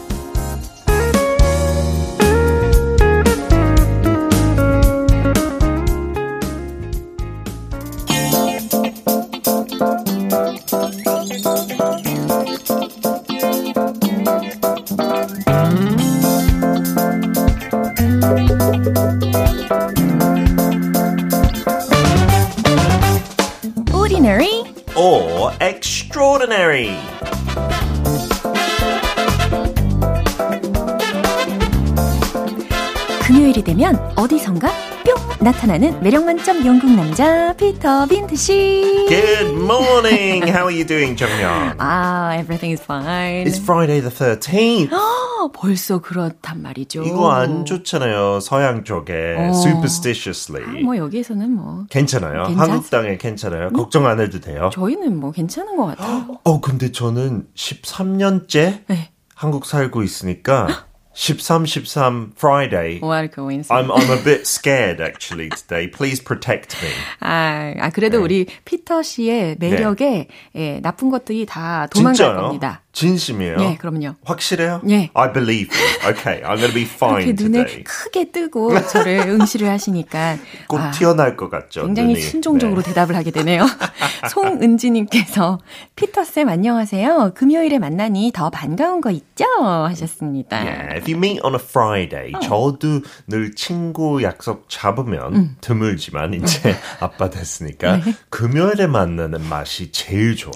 나타나는 35.81 36.03
매력 36.03 36.25
만점 36.25 36.63
영국 36.63 36.91
남자 36.91 37.53
피터 37.53 38.05
빈트 38.05 38.35
씨. 38.35 39.07
Good 39.09 39.49
morning. 39.55 40.43
How 40.47 40.67
are 40.67 40.71
you 40.71 40.85
doing, 40.85 41.15
정연? 41.17 41.75
아, 41.81 42.35
everything 42.37 42.71
is 42.71 42.81
fine. 42.83 43.47
It's 43.47 43.57
Friday 43.57 43.99
the 43.99 44.11
13th. 44.11 44.93
아, 44.93 45.49
벌써 45.53 45.97
그렇단 45.99 46.61
말이죠. 46.61 47.01
이거 47.01 47.31
안 47.31 47.65
좋잖아요. 47.65 48.39
서양 48.41 48.83
쪽에 48.83 49.35
어. 49.39 49.53
superstitiously. 49.53 50.83
뭐 50.83 50.95
여기에서는 50.97 51.49
뭐 51.51 51.85
괜찮아요. 51.89 52.45
괜찮- 52.45 52.59
한국 52.69 52.89
땅에 52.91 53.17
괜찮아요. 53.17 53.69
걱정 53.71 54.05
안 54.05 54.19
해도 54.19 54.39
돼요. 54.39 54.69
저희는 54.73 55.19
뭐 55.19 55.31
괜찮은 55.31 55.75
것 55.77 55.85
같아요. 55.87 56.37
어, 56.45 56.61
근데 56.61 56.91
저는 56.91 57.47
13년째 57.55 58.83
네. 58.87 59.09
한국 59.33 59.65
살고 59.65 60.03
있으니까 60.03 60.85
13, 61.13 61.65
13 61.65 62.33
Friday. 62.35 62.99
What 62.99 63.31
coincidence. 63.33 63.69
I'm 63.69 63.91
I'm 63.91 64.09
a 64.09 64.21
bit 64.23 64.47
scared 64.47 65.01
actually 65.01 65.49
today. 65.49 65.87
Please 65.87 66.21
protect 66.21 66.81
me. 66.81 66.89
아, 67.19 67.73
아, 67.79 67.89
그래도 67.89 68.17
네. 68.17 68.23
우리 68.23 68.45
피터 68.65 69.03
씨의 69.03 69.57
매력에 69.59 70.27
예, 70.55 70.79
나쁜 70.81 71.09
것들이 71.09 71.45
다 71.45 71.87
도망갈 71.87 72.15
진짜요? 72.15 72.41
겁니다. 72.41 72.81
진심이에요? 72.93 73.57
예, 73.61 73.77
그럼요. 73.77 74.15
확실해요? 74.23 74.81
예. 74.89 75.09
I 75.13 75.31
believe 75.33 75.69
you. 75.73 76.11
Okay, 76.13 76.41
I'm 76.43 76.59
to 76.59 76.73
be 76.73 76.81
이렇게 76.83 76.93
fine 76.93 77.33
눈을 77.33 77.65
today. 77.65 77.83
크게 77.83 78.31
뜨고 78.31 78.79
저를 78.87 79.19
응시를 79.29 79.69
하시니까 79.69 80.37
곧 80.67 80.79
아, 80.79 80.91
튀어날 80.91 81.37
것 81.37 81.49
같죠. 81.49 81.85
굉장히 81.85 82.13
눈이. 82.13 82.21
순종적으로 82.21 82.81
네. 82.81 82.89
대답을 82.89 83.15
하게 83.15 83.31
되네요. 83.31 83.65
송은지님께서 84.29 85.59
피터 85.95 86.23
쌤 86.23 86.49
안녕하세요. 86.49 87.31
금요일에 87.35 87.79
만나니 87.79 88.31
더 88.33 88.49
반가운 88.49 89.01
거 89.01 89.09
있죠? 89.11 89.45
하셨습니다. 89.61 90.57
Yeah, 90.57 90.97
if 90.97 91.09
you 91.11 91.17
meet 91.17 91.41
on 91.43 91.53
a 91.53 91.59
Friday, 91.61 92.33
저도 92.41 93.01
늘 93.27 93.55
친구 93.55 94.21
약속 94.23 94.65
잡으면 94.69 95.55
드물지만 95.61 96.33
이제 96.33 96.75
아빠 96.99 97.29
됐으니까 97.29 98.01
금요일에 98.29 98.87
만나는 98.87 99.47
맛이 99.47 99.91
제일 99.91 100.35
좋아요. 100.35 100.51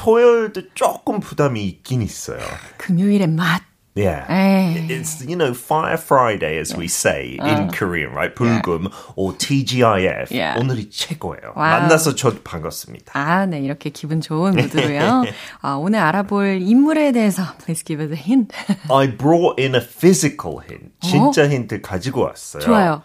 토요일도 0.00 0.62
조금 0.74 1.20
부담이 1.20 1.62
있긴 1.64 2.00
있어요. 2.00 2.40
금요일의 2.78 3.28
맛. 3.28 3.62
Yeah. 3.94 4.24
에이. 4.30 4.88
It's, 4.88 5.20
you 5.20 5.36
know, 5.36 5.52
Fire 5.52 5.98
Friday, 5.98 6.56
as 6.58 6.74
we 6.74 6.86
say 6.86 7.36
in 7.42 7.68
Korean, 7.68 8.14
right? 8.14 8.34
불금 8.34 8.88
or 9.14 9.36
TGIF. 9.36 10.30
Yeah. 10.30 10.58
오늘이 10.58 10.88
최고예요. 10.88 11.52
Wow. 11.54 11.80
만나서 11.80 12.14
저도 12.14 12.42
반갑습니다. 12.42 13.12
아, 13.12 13.44
네, 13.44 13.60
이렇게 13.60 13.90
기분 13.90 14.22
좋은 14.22 14.52
무드로요. 14.52 15.24
아, 15.60 15.74
오늘 15.74 15.98
알아볼 15.98 16.62
인물에 16.62 17.12
대해서 17.12 17.42
please 17.58 17.84
give 17.84 18.02
us 18.02 18.10
a 18.10 18.18
hint. 18.18 18.56
I 18.88 19.06
brought 19.18 19.60
in 19.60 19.74
a 19.74 19.82
physical 19.82 20.62
hint. 20.66 20.94
진짜 21.02 21.46
힌트 21.46 21.82
가지고 21.82 22.22
왔어요. 22.22 22.62
좋아요. 22.62 23.02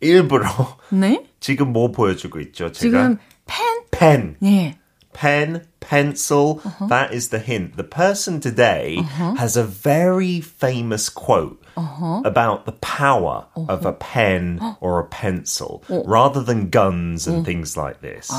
일부러 0.00 0.46
네? 0.90 1.24
지금 1.40 1.72
뭐 1.72 1.90
보여주고 1.90 2.38
있죠? 2.40 2.70
제가 2.70 2.72
지금 2.72 3.18
펜? 3.46 3.82
pen. 3.90 4.36
네. 4.38 4.78
pen, 5.12 5.64
pencil. 5.80 6.60
Uh 6.64 6.70
-huh. 6.70 6.88
that 6.88 7.12
is 7.12 7.28
the 7.28 7.38
hint. 7.38 7.76
The 7.76 7.84
person 7.84 8.40
today 8.40 8.98
uh 8.98 9.04
-huh. 9.04 9.36
has 9.36 9.56
a 9.56 9.64
very 9.64 10.40
famous 10.40 11.10
quote. 11.10 11.56
Uh 11.76 11.84
-huh. 12.00 12.26
About 12.26 12.64
the 12.64 12.74
power 12.80 13.44
of 13.54 13.86
a 13.86 13.92
pen 13.92 14.60
or 14.80 14.98
a 14.98 15.06
pencil 15.22 15.82
rather 15.88 16.44
than 16.44 16.70
guns 16.70 17.28
and 17.28 17.44
things 17.44 17.76
like 17.76 17.98
this. 18.00 18.30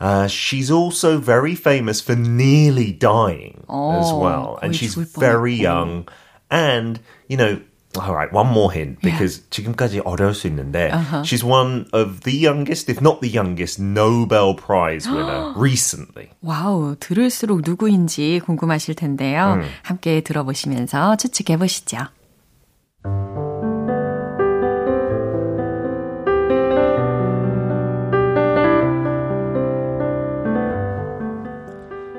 Uh, 0.00 0.28
she's 0.28 0.70
also 0.70 1.18
very 1.18 1.54
famous 1.54 2.00
for 2.00 2.16
nearly 2.16 2.92
dying 2.92 3.64
as 3.68 4.12
well. 4.12 4.58
And 4.62 4.76
she's 4.76 4.94
very 5.18 5.54
young. 5.54 6.08
And, 6.50 7.00
you 7.28 7.36
know, 7.36 7.60
all 7.98 8.14
right, 8.14 8.32
one 8.32 8.50
more 8.50 8.72
hint 8.72 9.00
because 9.02 9.42
지금까지 9.50 10.00
어려울 10.04 10.34
수 10.34 10.46
있는데 10.46 10.90
she's 11.24 11.44
one 11.44 11.86
of 11.92 12.20
the 12.20 12.34
youngest, 12.34 12.90
if 12.90 13.00
not 13.00 13.20
the 13.20 13.30
youngest, 13.30 13.82
Nobel 13.82 14.54
Prize 14.56 15.08
winner 15.08 15.52
recently. 15.56 16.30
와우, 16.42 16.96
들을수록 16.98 17.62
누구인지 17.64 18.40
궁금하실 18.44 18.94
텐데요. 18.94 19.60
함께 19.82 20.20
들어보시면서 20.22 21.16
추측해 21.16 21.56
보시죠. 21.58 21.98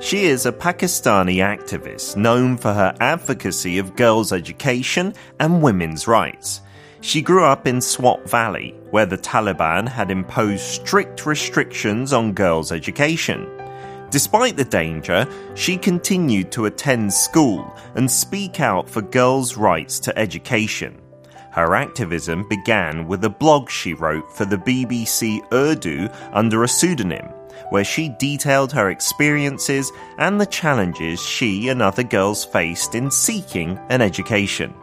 She 0.03 0.25
is 0.25 0.45
a 0.45 0.51
Pakistani 0.51 1.38
activist 1.38 2.17
known 2.17 2.57
for 2.57 2.74
her 2.74 2.93
advocacy 3.00 3.77
of 3.77 3.95
girls' 3.95 4.33
education 4.33 5.13
and 5.39 5.62
women's 5.62 6.10
rights. 6.10 6.60
She 7.00 7.22
grew 7.22 7.45
up 7.45 7.65
in 7.65 7.79
Swat 7.79 8.29
Valley, 8.29 8.75
where 8.91 9.05
the 9.05 9.17
Taliban 9.17 9.88
had 9.88 10.12
imposed 10.12 10.60
strict 10.60 11.25
restrictions 11.25 12.12
on 12.12 12.33
girls' 12.33 12.74
education. 12.74 13.48
Despite 14.10 14.57
the 14.57 14.65
danger, 14.65 15.25
she 15.55 15.77
continued 15.77 16.51
to 16.51 16.65
attend 16.65 17.13
school 17.13 17.74
and 17.95 18.12
speak 18.12 18.60
out 18.60 18.89
for 18.89 19.01
girls' 19.01 19.55
rights 19.55 20.01
to 20.01 20.19
education. 20.19 21.00
Her 21.51 21.75
activism 21.75 22.45
began 22.50 23.07
with 23.07 23.24
a 23.24 23.29
blog 23.29 23.69
she 23.69 23.93
wrote 23.93 24.29
for 24.36 24.43
the 24.43 24.57
BBC 24.57 25.39
Urdu 25.53 26.10
under 26.33 26.63
a 26.63 26.67
pseudonym, 26.67 27.29
where 27.69 27.83
she 27.83 28.15
detailed 28.19 28.72
her 28.72 28.89
experiences 28.89 29.91
and 30.17 30.39
the 30.39 30.45
challenges 30.45 31.22
she 31.22 31.69
and 31.69 31.81
other 31.81 32.03
girls 32.03 32.45
faced 32.45 32.95
in 32.95 33.12
seeking 33.12 33.79
an 33.89 34.01
education. 34.01 34.74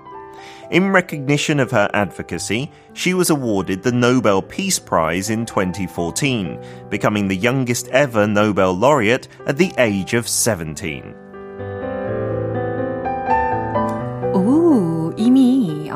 In 0.71 0.93
recognition 0.93 1.59
of 1.59 1.73
her 1.73 1.91
advocacy, 1.95 2.71
she 2.93 3.13
was 3.13 3.29
awarded 3.29 3.83
the 3.83 3.91
Nobel 3.91 4.41
Peace 4.41 4.79
Prize 4.79 5.29
in 5.29 5.45
2014, 5.45 6.63
becoming 6.89 7.27
the 7.27 7.37
youngest 7.37 7.89
ever 7.89 8.27
Nobel 8.27 8.73
laureate 8.73 9.27
at 9.47 9.57
the 9.57 9.73
age 9.79 10.15
of 10.15 10.29
17. 10.29 11.30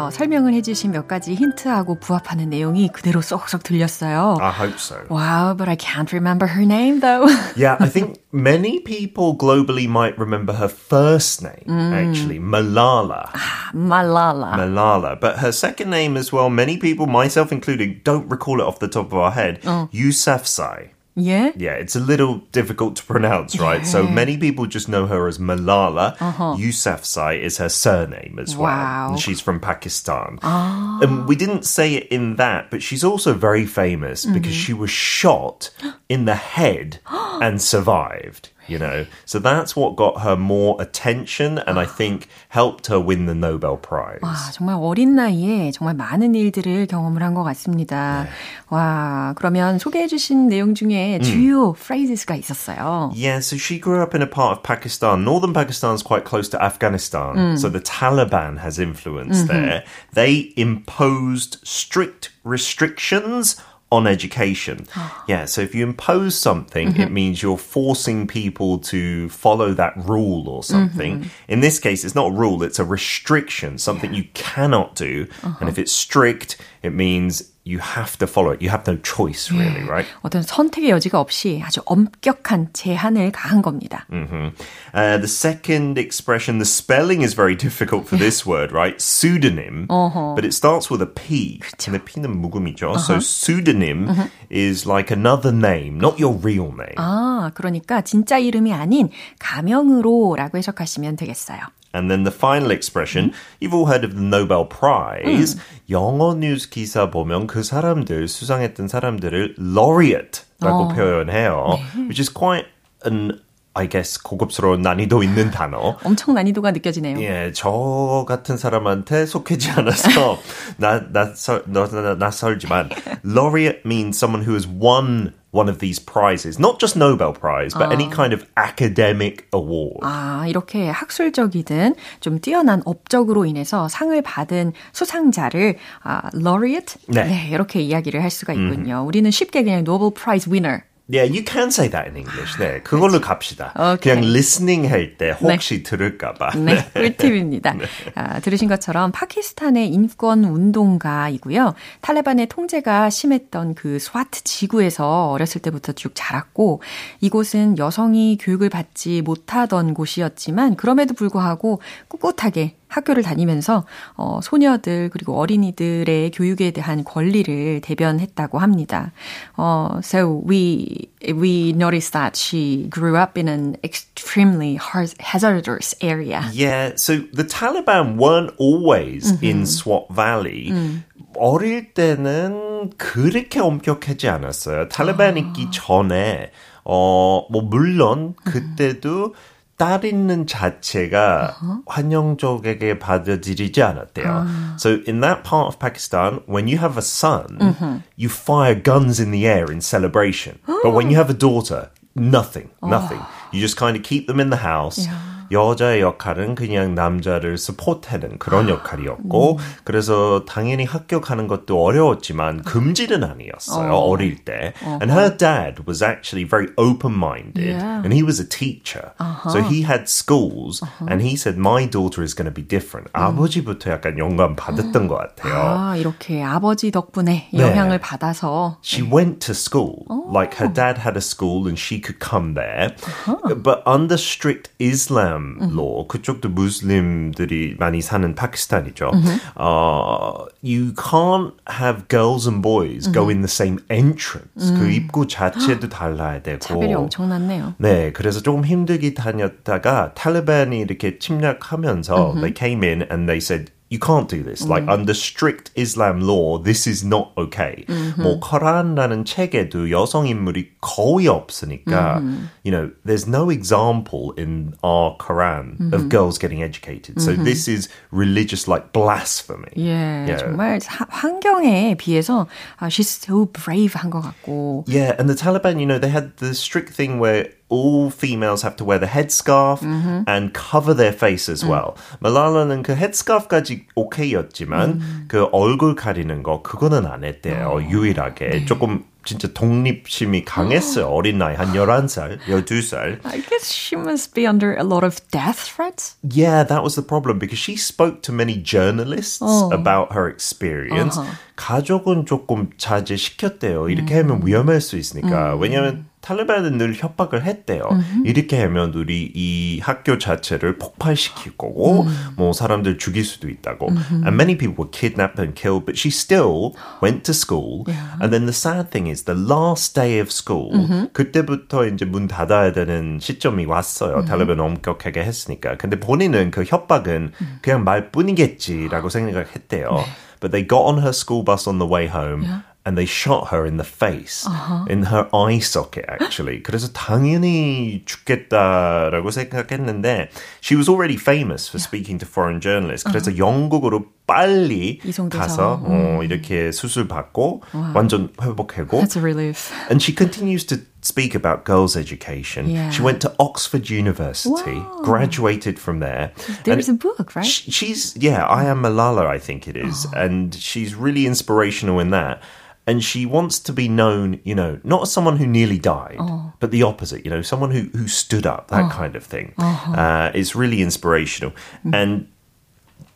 어, 0.03 0.09
설명을 0.11 0.53
해주신 0.53 0.91
몇 0.91 1.07
가지 1.07 1.33
힌트하고 1.35 1.99
부합하는 1.99 2.49
내용이 2.49 2.89
그대로 2.89 3.21
쏙쏙 3.21 3.63
들렸어요. 3.63 4.37
I 4.39 4.51
hope 4.51 4.79
so. 4.79 4.97
Wow, 5.09 5.55
but 5.55 5.69
I 5.69 5.75
can't 5.75 6.11
remember 6.13 6.47
her 6.47 6.65
name 6.65 6.99
though. 7.01 7.27
Yeah, 7.55 7.77
I 7.79 7.89
think 7.89 8.19
many 8.31 8.79
people 8.79 9.35
globally 9.35 9.87
might 9.87 10.17
remember 10.17 10.53
her 10.53 10.69
first 10.69 11.41
name, 11.43 11.67
actually, 11.93 12.39
Malala. 12.39 13.29
Malala. 13.73 14.53
Malala. 14.55 15.19
But 15.19 15.39
her 15.39 15.51
second 15.51 15.89
name 15.89 16.15
as 16.15 16.31
well, 16.31 16.49
many 16.49 16.77
people, 16.77 17.07
myself 17.07 17.51
included, 17.51 18.03
don't 18.03 18.29
recall 18.29 18.61
it 18.61 18.65
off 18.65 18.79
the 18.79 18.87
top 18.87 19.07
of 19.07 19.15
our 19.15 19.31
head. 19.31 19.61
Yousafzai. 19.91 20.89
예? 21.16 21.52
Yeah, 21.56 21.74
it's 21.74 21.94
a 21.94 22.00
little 22.00 22.38
difficult 22.50 22.96
to 22.96 23.04
pronounce, 23.04 23.58
right? 23.58 23.86
So 23.86 24.02
many 24.02 24.36
people 24.36 24.66
just 24.66 24.88
know 24.88 25.06
her 25.06 25.28
as 25.28 25.38
Malala. 25.38 26.20
Uh-huh. 26.20 26.56
Yousafzai 26.58 27.40
is 27.40 27.58
her 27.58 27.68
surname 27.68 28.38
as 28.40 28.56
well. 28.56 29.10
And 29.10 29.20
she's 29.20 29.40
from 29.40 29.60
Pakistan. 29.60 30.40
Ah. 30.42 30.98
And 31.00 31.28
we 31.28 31.36
didn't 31.36 31.64
say 31.64 31.94
it 31.94 32.08
in 32.08 32.36
that, 32.36 32.70
but 32.70 32.82
she's 32.82 33.04
also 33.04 33.32
very 33.32 33.64
famous 33.64 34.26
because 34.26 34.52
mm-hmm. 34.52 34.66
she 34.66 34.72
was 34.72 34.90
shot 34.90 35.70
in 36.08 36.24
the 36.24 36.34
head 36.34 36.98
and 37.08 37.62
survived 37.62 38.50
You 38.69 38.77
know, 38.77 39.07
so 39.25 39.39
that's 39.39 39.75
what 39.75 39.95
got 39.95 40.21
her 40.21 40.35
more 40.35 40.79
attention 40.79 41.57
and 41.57 41.79
I 41.79 41.85
think 41.85 42.27
helped 42.49 42.85
her 42.85 42.99
win 42.99 43.25
the 43.25 43.33
Nobel 43.33 43.77
Prize. 43.77 44.19
와, 44.21 44.35
정말 44.53 44.75
어린 44.79 45.15
나이에 45.15 45.71
정말 45.71 45.95
많은 45.95 46.35
일들을 46.35 46.85
경험을 46.85 47.23
한 47.23 47.33
것 47.33 47.41
같습니다. 47.43 48.27
와, 48.69 49.33
그러면 49.35 49.79
소개해 49.79 50.05
주신 50.05 50.49
내용 50.49 50.75
중에 50.75 51.17
주요 51.19 51.73
phrases,가 51.73 52.35
있었어요. 52.35 53.11
Yeah, 53.15 53.39
so 53.39 53.57
she 53.57 53.79
grew 53.79 54.03
up 54.03 54.13
in 54.13 54.21
a 54.21 54.27
part 54.29 54.59
of 54.59 54.61
Pakistan. 54.61 55.23
Northern 55.23 55.53
Pakistan 55.53 55.95
is 55.95 56.03
quite 56.03 56.23
close 56.23 56.47
to 56.49 56.63
Afghanistan, 56.63 57.57
so 57.57 57.69
the 57.69 57.81
Taliban 57.81 58.59
has 58.59 58.77
influence 58.77 59.45
there. 59.47 59.83
They 60.13 60.53
imposed 60.55 61.57
strict 61.63 62.29
restrictions 62.43 63.57
on 63.94 64.06
education. 64.06 64.86
Ah. 64.96 65.24
yeah, 65.26 65.44
so 65.44 65.60
if 65.60 65.74
you 65.74 65.84
impose 65.84 66.38
something, 66.38 66.88
it 66.88 66.94
mm-hmm. 66.94 67.14
means 67.14 67.42
you're 67.42 67.58
forcing 67.58 68.28
people 68.28 68.78
to 68.78 69.28
follow 69.28 69.74
that 69.74 69.92
rule 69.96 70.48
or 70.48 70.62
something. 70.62 71.20
Mm-hmm. 71.20 71.28
In 71.52 71.60
this 71.60 71.80
case, 71.80 72.04
it's 72.04 72.14
not 72.14 72.28
a 72.28 72.34
rule, 72.34 72.62
it's 72.62 72.78
a 72.78 72.84
restriction, 72.84 73.76
something 73.78 74.14
you 74.14 74.24
cannot 74.34 74.94
do. 74.94 75.26
Uh-huh. 75.42 75.56
And 75.60 75.68
if 75.68 75.78
it's 75.78 75.90
strict, 75.90 76.58
it 76.82 76.94
means 76.94 77.53
you 77.63 77.79
have 77.79 78.17
to 78.17 78.25
follow 78.25 78.51
it. 78.51 78.61
You 78.61 78.69
have 78.69 78.87
no 78.87 78.97
choice, 78.97 79.51
really, 79.51 79.83
right? 79.87 80.07
어떤 80.23 80.41
선택의 80.41 80.89
여지가 80.89 81.19
없이 81.19 81.61
아주 81.63 81.81
엄격한 81.85 82.69
제한을 82.73 83.31
가한 83.31 83.61
겁니다. 83.61 84.07
Uh, 84.09 85.17
the 85.17 85.27
second 85.27 85.99
expression, 85.99 86.57
the 86.57 86.65
spelling 86.65 87.21
is 87.21 87.35
very 87.35 87.55
difficult 87.55 88.07
for 88.07 88.17
this 88.17 88.45
word, 88.45 88.71
right? 88.71 88.99
Pseudonym, 88.99 89.85
but 89.87 90.43
it 90.43 90.53
starts 90.53 90.89
with 90.89 91.01
a 91.01 91.05
P. 91.05 91.59
근데 91.77 91.99
P는 92.03 92.41
묵음이죠. 92.41 92.97
So 92.97 93.19
pseudonym 93.19 94.09
is 94.49 94.87
like 94.87 95.11
another 95.11 95.51
name, 95.53 95.99
not 95.99 96.19
your 96.19 96.35
real 96.35 96.73
name. 96.73 96.95
아, 96.97 97.51
그러니까 97.53 98.01
진짜 98.01 98.39
이름이 98.39 98.73
아닌 98.73 99.09
가명으로라고 99.37 100.57
해석하시면 100.57 101.17
되겠어요. 101.17 101.59
And 101.93 102.11
then 102.11 102.23
the 102.23 102.31
final 102.31 102.69
expression, 102.69 103.33
you've 103.59 103.73
all 103.73 103.87
heard 103.87 104.03
of 104.03 104.13
the 104.13 104.21
Nobel 104.21 104.65
Prize. 104.65 105.57
영어 105.89 106.35
뉴스 106.35 106.69
기사 106.69 107.09
보면 107.09 107.47
그 107.47 107.63
사람들, 107.63 108.27
수상했던 108.27 108.87
사람들을 108.87 109.55
laureate라고 109.57 110.89
표현해요. 110.93 111.79
Which 112.05 112.19
is 112.19 112.29
quite 112.31 112.67
an, 113.03 113.41
I 113.74 113.88
guess, 113.88 114.22
고급스러운 114.22 114.82
난이도 114.82 115.22
있는 115.22 115.50
단어. 115.50 115.98
엄청 116.04 116.34
난이도가 116.34 116.70
느껴지네요. 116.70 117.20
예, 117.20 117.52
저 117.54 118.24
같은 118.26 118.56
사람한테 118.56 119.26
속하지 119.26 119.72
않아서 119.72 120.38
나, 120.78 121.10
낯설, 121.12 121.64
나, 121.66 121.86
나, 121.88 122.14
낯설지만 122.14 122.90
laureate 123.24 123.80
means 123.84 124.16
someone 124.16 124.46
who 124.46 124.54
has 124.54 124.66
won 124.68 125.32
one 125.54 125.68
of 125.68 125.78
these 125.78 125.98
prizes. 125.98 126.58
Not 126.58 126.78
just 126.78 126.96
Nobel 126.96 127.32
Prize, 127.32 127.74
but 127.74 127.92
any 127.92 128.08
kind 128.10 128.34
of 128.34 128.44
academic 128.58 129.46
award. 129.54 130.00
아, 130.02 130.44
이렇게 130.48 130.88
학술적이든 130.88 131.94
좀 132.20 132.40
뛰어난 132.40 132.82
업적으로 132.84 133.44
인해서 133.44 133.88
상을 133.88 134.20
받은 134.22 134.72
수상자를 134.92 135.78
아, 136.02 136.30
laureate? 136.34 136.96
네. 137.08 137.48
이렇게 137.50 137.80
이야기를 137.80 138.22
할 138.22 138.30
수가 138.30 138.52
있군요. 138.52 139.04
우리는 139.06 139.30
쉽게 139.30 139.62
그냥 139.62 139.80
Nobel 139.80 140.10
Prize 140.12 140.50
winner 140.50 140.82
Yeah, 141.06 141.24
you 141.30 141.44
can 141.46 141.68
say 141.68 141.90
that 141.90 142.08
in 142.08 142.16
English. 142.16 142.56
네, 142.58 142.80
그걸로 142.80 143.20
갑시다. 143.20 143.74
오케이. 143.76 144.14
그냥 144.14 144.30
listening 144.30 144.88
할 144.90 145.18
때 145.18 145.32
혹시 145.38 145.82
들을까봐. 145.82 146.56
네, 146.56 146.82
꿀팁입니다. 146.94 147.76
아, 148.14 148.40
들으신 148.40 148.68
것처럼 148.68 149.12
파키스탄의 149.12 149.90
인권 149.90 150.44
운동가이고요. 150.44 151.74
탈레반의 152.00 152.46
통제가 152.46 153.10
심했던 153.10 153.74
그 153.74 153.98
스와트 153.98 154.44
지구에서 154.44 155.28
어렸을 155.30 155.60
때부터 155.60 155.92
쭉 155.92 156.12
자랐고 156.14 156.80
이곳은 157.20 157.76
여성이 157.76 158.38
교육을 158.40 158.70
받지 158.70 159.20
못하던 159.20 159.92
곳이었지만 159.92 160.76
그럼에도 160.76 161.12
불구하고 161.12 161.82
꿋꿋하게 162.08 162.76
학교를 162.88 163.22
다니면서 163.22 163.84
어, 164.16 164.40
소녀들 164.42 165.10
그리고 165.10 165.38
어린이들의 165.38 166.30
교육에 166.30 166.70
대한 166.70 167.04
권리를 167.04 167.80
대변했다고 167.80 168.58
합니다. 168.58 169.12
어, 169.56 169.98
so 170.02 170.42
we 170.48 171.08
we 171.22 171.70
noticed 171.70 172.12
that 172.12 172.38
she 172.38 172.88
grew 172.90 173.16
up 173.16 173.38
in 173.38 173.48
an 173.48 173.76
extremely 173.82 174.78
hazardous 175.20 175.94
area. 176.02 176.42
Yeah, 176.52 176.92
so 176.96 177.20
the 177.32 177.44
Taliban 177.44 178.16
weren't 178.16 178.52
always 178.58 179.32
mm-hmm. 179.32 179.44
in 179.44 179.62
Swat 179.66 180.06
Valley. 180.14 180.70
음. 180.70 181.04
어릴 181.36 181.94
때는 181.94 182.90
그렇게 182.96 183.58
엄격하지 183.58 184.28
않았어요. 184.28 184.88
탈레반 184.88 185.36
있기 185.36 185.70
전에 185.72 186.52
어, 186.84 187.46
뭐, 187.50 187.62
물론, 187.62 188.34
그때도 188.44 189.34
딸 189.79 190.03
있는 190.03 190.45
자체가 190.45 191.55
uh-huh. 191.55 191.83
환영적에게 191.87 192.99
받아들이지 192.99 193.81
않았대요. 193.81 194.27
Uh. 194.27 194.77
So 194.77 194.99
in 195.07 195.21
that 195.21 195.43
part 195.43 195.67
of 195.67 195.79
Pakistan, 195.79 196.41
when 196.45 196.67
you 196.67 196.77
have 196.77 196.97
a 196.97 197.01
son, 197.01 197.57
uh-huh. 197.59 197.99
you 198.17 198.27
fire 198.27 198.75
guns 198.75 199.19
in 199.21 199.31
the 199.31 199.47
air 199.47 199.71
in 199.71 199.79
celebration. 199.79 200.59
but 200.83 200.91
when 200.91 201.09
you 201.09 201.15
have 201.15 201.29
a 201.29 201.33
daughter, 201.33 201.89
nothing, 202.13 202.69
nothing. 202.83 203.19
Oh. 203.21 203.49
You 203.53 203.61
just 203.61 203.77
kind 203.77 203.95
of 203.95 204.03
keep 204.03 204.27
them 204.27 204.39
in 204.39 204.49
the 204.49 204.57
house. 204.57 205.07
Yeah. 205.07 205.15
여자의 205.50 206.00
역할은 206.00 206.54
그냥 206.54 206.94
남자를 206.94 207.58
스포트하는 207.58 208.38
그런 208.38 208.68
역할이었고 208.68 209.52
음. 209.52 209.58
그래서 209.84 210.44
당연히 210.46 210.84
학교 210.84 211.20
가는 211.20 211.46
것도 211.46 211.82
어려웠지만 211.82 212.62
금지는 212.62 213.24
아니었어요 213.24 213.92
어. 213.92 213.98
어릴 214.08 214.44
때. 214.44 214.72
Uh-huh. 214.82 214.98
And 215.00 215.12
her 215.12 215.36
dad 215.36 215.86
was 215.86 216.02
actually 216.02 216.44
very 216.44 216.68
open-minded 216.76 217.78
yeah. 217.78 218.02
and 218.04 218.12
he 218.12 218.22
was 218.22 218.40
a 218.40 218.48
teacher. 218.48 219.12
Uh-huh. 219.18 219.50
So 219.50 219.62
he 219.62 219.82
had 219.82 220.08
schools 220.08 220.82
uh-huh. 220.82 221.06
and 221.10 221.20
he 221.22 221.36
said 221.36 221.58
my 221.58 221.86
daughter 221.86 222.22
is 222.22 222.34
going 222.34 222.46
to 222.46 222.54
be 222.54 222.62
different. 222.62 223.08
음. 223.12 223.20
아버지부터 223.20 223.90
약간 223.90 224.18
영감 224.18 224.56
받았던 224.56 225.08
것 225.08 225.16
같아요. 225.16 225.54
아, 225.54 225.96
이렇게 225.96 226.42
아버지 226.42 226.90
덕분에 226.90 227.48
네. 227.52 227.60
영향을 227.60 227.98
받아서 227.98 228.78
She 228.82 229.02
went 229.02 229.40
to 229.46 229.52
school. 229.54 230.04
오. 230.08 230.30
Like 230.32 230.58
her 230.58 230.72
dad 230.72 230.98
had 230.98 231.16
a 231.16 231.22
school 231.22 231.66
and 231.66 231.78
she 231.78 232.00
could 232.00 232.18
come 232.20 232.54
there. 232.54 232.94
Uh-huh. 233.26 233.54
But 233.54 233.82
under 233.86 234.16
strict 234.16 234.70
Islam 234.78 235.33
Mm-hmm. 235.38 235.76
law, 235.76 236.06
그쪽도 236.08 236.48
무슬림들이 236.50 237.76
많이 237.78 238.00
사는 238.00 238.34
파키스탄이죠. 238.34 239.10
Mm-hmm. 239.12 239.40
Uh, 239.56 240.46
you 240.62 240.92
can't 240.94 241.54
have 241.68 242.08
girls 242.08 242.46
and 242.46 242.62
boys 242.62 243.06
mm-hmm. 243.06 243.12
go 243.12 243.28
in 243.28 243.42
the 243.42 243.48
same 243.48 243.78
entrance. 243.90 244.72
그 244.78 244.90
입구 244.90 245.26
자체도 245.26 245.88
달라야 245.88 246.42
되고. 246.42 246.58
차별이 246.58 246.94
엄청났네요. 246.94 247.74
네, 247.78 248.12
그래서 248.12 248.40
조금 248.40 248.64
힘들게 248.64 249.14
다녔다가 249.14 250.12
탈레반이 250.14 250.78
이렇게 250.80 251.18
침략하면서 251.18 252.34
they 252.40 252.54
came 252.56 252.82
in 252.84 253.02
and 253.10 253.26
they 253.26 253.38
said 253.38 253.70
you 253.93 253.97
can't 253.97 254.29
do 254.29 254.43
this. 254.43 254.61
Like 254.65 254.87
under 254.87 255.15
strict 255.15 255.71
Islam 255.75 256.21
law, 256.21 256.59
this 256.59 256.85
is 256.85 257.03
not 257.03 257.31
okay. 257.37 257.85
Mm-hmm. 257.87 258.21
뭐 258.21 258.39
코란이라는 258.39 259.25
책에도 259.25 259.89
여성 259.89 260.27
인물이 260.27 260.77
거의 260.79 261.27
없으니까, 261.27 262.21
mm-hmm. 262.21 262.49
you 262.63 262.71
know, 262.71 262.91
there's 263.03 263.25
no 263.25 263.49
example 263.49 264.33
in 264.37 264.75
our 264.83 265.17
Quran 265.17 265.77
mm-hmm. 265.77 265.93
of 265.93 266.09
girls 266.09 266.37
getting 266.37 266.61
educated. 266.61 267.19
So 267.19 267.33
this 267.33 267.67
is 267.67 267.89
religious 268.11 268.67
like 268.67 268.93
blasphemy. 268.93 269.73
Yeah, 269.75 270.27
yeah. 270.27 270.37
정말 270.37 270.79
환경에 270.85 271.95
비해서 271.97 272.47
uh, 272.79 272.89
she's 272.89 273.09
so 273.09 273.45
brave 273.45 273.93
한것 273.93 274.21
같고. 274.21 274.83
Yeah, 274.87 275.15
and 275.17 275.27
the 275.27 275.35
Taliban, 275.35 275.79
you 275.79 275.87
know, 275.87 275.97
they 275.97 276.09
had 276.09 276.37
the 276.37 276.53
strict 276.53 276.93
thing 276.93 277.17
where 277.17 277.49
all 277.73 278.09
females 278.09 278.63
have 278.63 278.75
to 278.75 278.83
wear 278.83 278.99
the 278.99 279.07
headscarf 279.07 279.79
mm-hmm. 279.79 280.23
and 280.27 280.53
cover 280.53 280.93
their 280.93 281.13
face 281.13 281.49
as 281.49 281.63
well. 281.63 281.95
음. 281.95 282.17
말랄라는 282.21 282.83
그 282.83 282.95
헤드스카프까지 282.95 283.85
오케이였지만 283.95 284.89
음. 284.89 285.25
그 285.27 285.45
얼굴 285.51 285.95
가리는 285.95 286.43
거 286.43 286.61
그거는 286.61 287.05
안 287.05 287.23
했대요. 287.23 287.69
어. 287.69 287.81
유일하게 287.81 288.49
네. 288.49 288.65
조금 288.65 289.05
진짜 289.25 289.47
독립심이 289.53 290.45
강했어요. 290.45 291.07
어린 291.07 291.37
나이 291.37 291.55
한 291.55 291.73
11살, 291.73 292.39
12살. 292.47 293.19
I 293.23 293.41
guess 293.41 293.71
she 293.71 293.99
must 293.99 294.33
be 294.33 294.47
under 294.47 294.73
a 294.73 294.83
lot 294.83 295.05
of 295.05 295.19
death 295.29 295.59
threats. 295.59 296.15
Yeah, 296.23 296.63
that 296.63 296.81
was 296.81 296.95
the 296.95 297.05
problem 297.05 297.37
because 297.37 297.59
she 297.59 297.75
spoke 297.75 298.23
to 298.23 298.33
many 298.33 298.55
journalists 298.55 299.41
어. 299.41 299.69
about 299.71 300.13
her 300.13 300.27
experience. 300.27 301.19
Uh-huh. 301.19 301.29
가족은 301.57 302.25
조금 302.25 302.69
자제시켰대요. 302.77 303.89
이렇게 303.89 304.15
음. 304.15 304.31
하면 304.31 304.47
위험할 304.47 304.81
수 304.81 304.97
있으니까. 304.97 305.53
음. 305.55 305.61
왜냐하면 305.61 306.05
탈레반은 306.24 306.78
늘 306.78 306.94
협박을 306.94 307.44
했대요. 307.44 307.82
음흠. 307.92 308.22
이렇게 308.24 308.58
하면 308.62 308.94
우리 308.94 309.30
이 309.34 309.78
학교 309.80 310.16
자체를 310.16 310.78
폭발시킬 310.78 311.58
거고, 311.58 312.04
음. 312.04 312.08
뭐 312.36 312.54
사람들 312.54 312.96
죽일 312.96 313.26
수도 313.26 313.50
있다고. 313.50 313.88
음흠. 313.88 314.14
And 314.24 314.30
many 314.30 314.56
people 314.56 314.74
were 314.78 314.90
kidnapped 314.90 315.38
and 315.38 315.54
killed, 315.54 315.84
but 315.84 316.00
she 316.00 316.08
still 316.08 316.72
went 317.02 317.24
to 317.24 317.34
school. 317.34 317.84
Yeah. 317.86 318.16
And 318.22 318.32
then 318.32 318.46
the 318.46 318.56
sad 318.56 318.90
thing 318.90 319.06
is, 319.10 319.24
the 319.24 319.38
last 319.38 319.94
day 319.94 320.18
of 320.18 320.28
school, 320.30 320.72
음흠. 320.72 321.12
그때부터 321.12 321.86
이제 321.88 322.06
문 322.06 322.26
닫아야 322.26 322.72
되는 322.72 323.18
시점이 323.20 323.66
왔어요. 323.66 324.24
탈레반 324.24 324.58
엄격하게 324.60 325.22
했으니까. 325.22 325.76
근데 325.76 326.00
본인은 326.00 326.50
그 326.50 326.64
협박은 326.64 327.32
그냥 327.60 327.84
말뿐이겠지라고 327.84 329.10
생각을 329.10 329.46
했대요. 329.54 329.90
네. 329.92 330.04
But 330.40 330.52
they 330.52 330.66
got 330.66 330.88
on 330.88 330.98
her 330.98 331.12
school 331.12 331.44
bus 331.44 331.68
on 331.68 331.78
the 331.78 331.90
way 331.90 332.08
home. 332.08 332.44
Yeah. 332.44 332.64
and 332.85 332.97
they 332.97 333.05
shot 333.05 333.49
her 333.49 333.65
in 333.65 333.77
the 333.77 333.83
face, 333.83 334.47
uh-huh. 334.47 334.85
in 334.89 335.03
her 335.03 335.29
eye 335.33 335.59
socket 335.59 336.05
actually. 336.07 336.61
그래서 336.63 336.91
당연히 336.91 338.01
죽겠다라고 338.05 339.29
생각했는데 339.31 340.31
she 340.61 340.75
was 340.75 340.89
already 340.89 341.15
famous 341.15 341.69
for 341.69 341.77
speaking 341.77 342.17
to 342.17 342.25
foreign 342.25 342.59
journalists. 342.59 343.03
그래서 343.03 343.29
uh-huh. 343.29 343.37
영국으로 343.37 344.05
빨리 344.25 344.99
이송돼서. 345.03 345.37
가서 345.37 345.81
음. 345.85 346.19
어, 346.19 346.23
이렇게 346.23 346.71
수술 346.71 347.07
받고 347.07 347.61
wow. 347.73 347.93
완전 347.93 348.29
회복하고. 348.41 349.01
That's 349.01 349.17
a 349.17 349.21
relief. 349.21 349.71
And 349.89 350.01
she 350.01 350.15
continues 350.15 350.65
to 350.65 350.77
speak 351.01 351.35
about 351.35 351.65
girls' 351.65 351.95
education. 351.95 352.69
Yeah. 352.69 352.89
She 352.89 353.01
went 353.01 353.21
to 353.21 353.33
Oxford 353.39 353.89
University, 353.89 354.79
Whoa. 354.79 355.03
graduated 355.03 355.79
from 355.79 355.99
there. 355.99 356.31
There's 356.63 356.89
a 356.89 356.93
book, 356.93 357.35
right? 357.35 357.45
She's 357.45 358.15
yeah, 358.17 358.45
I 358.45 358.65
am 358.65 358.81
Malala, 358.81 359.27
I 359.27 359.37
think 359.37 359.67
it 359.67 359.77
is, 359.77 360.07
oh. 360.07 360.17
and 360.17 360.55
she's 360.55 360.95
really 360.95 361.25
inspirational 361.25 361.99
in 361.99 362.09
that 362.11 362.41
and 362.86 363.02
she 363.02 363.24
wants 363.24 363.58
to 363.60 363.72
be 363.72 363.88
known, 363.88 364.40
you 364.44 364.54
know, 364.54 364.78
not 364.84 365.02
as 365.02 365.12
someone 365.12 365.36
who 365.38 365.46
nearly 365.46 365.78
died, 365.78 366.16
oh. 366.18 366.52
but 366.60 366.70
the 366.70 366.82
opposite, 366.82 367.24
you 367.24 367.30
know, 367.30 367.42
someone 367.42 367.70
who 367.70 367.82
who 367.96 368.06
stood 368.08 368.46
up, 368.46 368.68
that 368.68 368.84
oh. 368.84 368.88
kind 368.90 369.16
of 369.16 369.24
thing. 369.24 369.54
Uh-huh. 369.58 369.92
Uh, 369.92 370.32
it's 370.34 370.54
really 370.54 370.82
inspirational, 370.82 371.52
mm. 371.84 371.94
and 371.94 372.28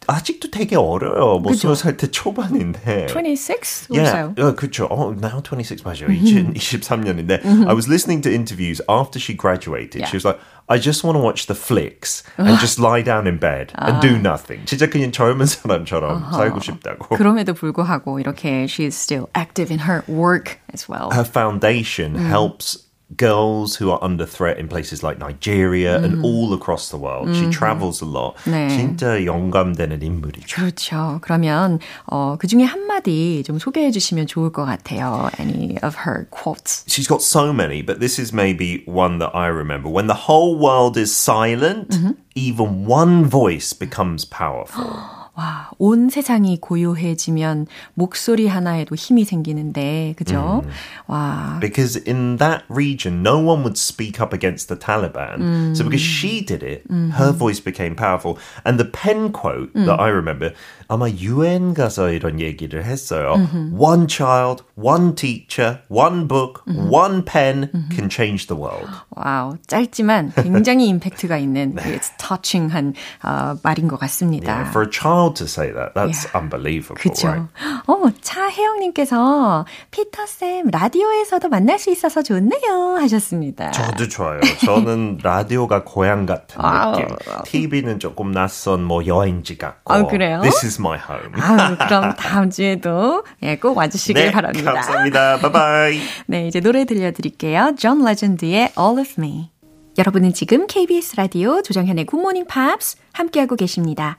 아직도 0.08 0.52
되게 0.52 0.76
어려요. 0.76 1.40
뭐 1.40 1.54
스무 1.54 1.76
살때 1.76 2.12
초반인데. 2.12 3.08
26? 3.08 3.88
Yeah, 3.90 4.34
uh, 4.38 4.54
그렇죠. 4.54 4.88
Oh, 4.90 5.14
now 5.14 5.42
26 5.42 5.84
맞아요. 5.84 6.08
2023년인데. 6.08 7.46
I 7.46 7.74
was 7.74 7.88
listening 7.88 8.22
to 8.22 8.34
interviews 8.34 8.82
after 8.90 9.20
she 9.20 9.34
graduated. 9.34 10.02
Yeah. 10.02 10.08
She 10.08 10.18
was 10.18 10.26
like, 10.26 10.40
I 10.70 10.78
just 10.78 11.04
want 11.04 11.16
to 11.16 11.20
watch 11.20 11.48
the 11.48 11.56
flicks 11.56 12.24
and 12.38 12.58
just 12.60 12.80
lie 12.80 13.02
down 13.02 13.28
in 13.28 13.38
bed 13.38 13.74
and 13.76 14.00
do 14.02 14.18
nothing. 14.18 14.64
진짜 14.66 14.88
그냥 14.88 15.12
젊은 15.12 15.46
사람처럼 15.46 16.24
uh-huh. 16.24 16.38
살고 16.38 16.60
싶다고. 16.62 17.16
그럼에도 17.18 17.54
불구하고 17.54 18.20
이렇게 18.20 18.66
she's 18.68 18.96
still 18.96 19.30
active 19.36 19.72
in 19.72 19.80
her 19.80 20.04
work 20.08 20.60
as 20.74 20.88
well. 20.88 21.12
Her 21.12 21.26
foundation 21.26 22.16
음. 22.16 22.28
helps 22.28 22.80
girls 23.18 23.76
who 23.76 23.92
are 23.92 24.00
under 24.02 24.26
threat 24.26 24.58
in 24.58 24.68
places 24.68 25.04
like 25.04 25.20
Nigeria 25.20 26.00
mm. 26.00 26.04
and 26.04 26.26
all 26.26 26.54
across 26.54 26.90
the 26.90 26.98
world. 26.98 27.28
Mm-hmm. 27.28 27.52
She 27.52 27.52
travels 27.52 28.02
a 28.02 28.06
lot. 28.06 28.36
네. 28.46 28.70
진짜 28.70 29.24
영감되는 29.24 30.02
인물이죠. 30.02 30.56
그렇죠. 30.56 31.20
그러면 31.22 31.80
어, 32.06 32.38
그 32.40 32.48
중에 32.48 32.64
한 32.64 32.88
마디 32.88 33.44
좀 33.46 33.60
소개해 33.60 33.92
주시면 33.92 34.28
좋을 34.28 34.52
것 34.52 34.66
같아요. 34.66 35.30
Any 35.40 35.78
of 35.84 35.96
her 36.06 36.28
quotes? 36.32 36.84
She's 36.88 37.08
got 37.08 37.22
so 37.22 37.54
many, 37.54 37.82
but 37.82 38.00
this 38.00 38.20
is 38.20 38.34
maybe 38.34 38.84
one 38.86 39.20
that 39.20 39.36
I 39.36 39.48
remember. 39.48 39.90
When 39.90 40.08
the 40.08 40.28
whole 40.28 40.58
world 40.58 40.98
is 40.98 41.14
silent, 41.16 41.90
mm-hmm. 41.90 42.12
even 42.36 42.86
one 42.86 43.26
voice 43.26 43.74
becomes 43.74 44.26
powerful. 44.26 45.17
와, 45.39 45.71
온 45.79 46.11
세상이 46.11 46.61
고요해지면 46.61 47.69
목소리 47.95 48.49
하나에도 48.49 48.97
힘이 48.97 49.25
생기는데, 49.25 50.15
그죠? 50.17 50.63
음. 50.65 50.71
와. 51.07 51.59
Because 51.61 51.97
in 52.09 52.39
that 52.39 52.65
region, 52.69 53.23
no 53.23 53.39
one 53.39 53.63
would 53.63 53.79
speak 53.79 54.21
up 54.21 54.35
against 54.35 54.67
the 54.67 54.77
Taliban. 54.77 55.39
음. 55.39 55.73
So 55.77 55.85
because 55.85 56.03
she 56.03 56.45
did 56.45 56.65
it, 56.65 56.83
음. 56.91 57.13
her 57.13 57.31
voice 57.31 57.61
became 57.61 57.95
powerful. 57.95 58.37
And 58.67 58.83
the 58.83 58.91
pen 58.91 59.31
quote 59.31 59.73
that 59.75 60.01
I 60.01 60.09
remember, 60.11 60.55
아마 60.89 61.09
유엔 61.09 61.73
가서 61.73 62.11
이런 62.11 62.41
얘기를 62.41 62.83
했어요. 62.83 63.35
One 63.71 64.09
child, 64.09 64.65
one 64.75 65.15
teacher, 65.15 65.81
one 65.87 66.27
book, 66.27 66.63
one 66.67 67.23
pen 67.25 67.71
can 67.95 68.09
change 68.11 68.49
the 68.49 68.59
world. 68.61 68.91
와우, 69.11 69.57
짧지만 69.69 70.33
굉장히 70.35 70.89
임팩트가 70.89 71.39
있는, 71.39 71.77
네. 71.77 71.95
it's 71.95 72.11
touching한 72.19 72.95
어, 73.23 73.57
말인 73.63 73.87
것 73.87 74.01
같습니다. 74.01 74.49
Yeah, 74.51 74.71
for 74.71 74.83
a 74.83 74.91
child 74.91 75.28
child 75.29 75.35
to 75.39 75.45
say 75.47 75.73
that. 75.73 75.95
That's 75.95 76.25
Yeah. 76.27 76.39
unbelievable. 76.39 76.97
그죠. 77.01 77.29
Right? 77.29 77.49
어, 77.87 78.11
차혜영님께서 78.21 79.67
피터쌤 79.91 80.69
라디오에서도 80.71 81.49
만날 81.49 81.79
수 81.79 81.91
있어서 81.91 82.23
좋네요 82.23 82.97
하셨습니다. 83.01 83.71
저도 83.71 84.09
좋아요. 84.09 84.41
저는 84.65 85.19
라디오가 85.23 85.85
고향 85.85 86.27
같은 86.27 86.61
아우. 86.61 86.93
느낌. 86.97 87.09
TV는 87.45 87.99
조금 88.01 88.33
낯선 88.33 88.85
뭐 88.85 89.07
여행지 89.07 89.57
같고. 89.59 89.93
아, 89.93 90.07
그래요? 90.07 90.41
This 90.43 90.65
is 90.67 90.81
my 90.81 90.99
home. 90.99 91.41
아유, 91.41 91.77
그럼 91.79 92.15
다음 92.17 92.51
주에도 92.51 93.25
예, 93.43 93.57
꼭 93.57 93.77
와주시길 93.77 94.27
네, 94.27 94.31
바랍니다. 94.31 94.73
감사합니다. 94.73 95.39
바이바이. 95.39 96.01
네, 96.27 96.47
이제 96.49 96.61
노래 96.61 96.85
들려드릴게요. 96.85 97.75
존 97.79 98.05
레전드의 98.05 98.73
All 98.79 98.99
of 98.99 99.15
Me. 99.19 99.51
여러분은 99.99 100.33
지금 100.33 100.67
KBS 100.69 101.17
라디오 101.17 101.61
조정현의 101.63 102.05
굿모닝 102.07 102.47
팝스 102.47 102.99
함께하고 103.13 103.57
계십니다. 103.57 104.19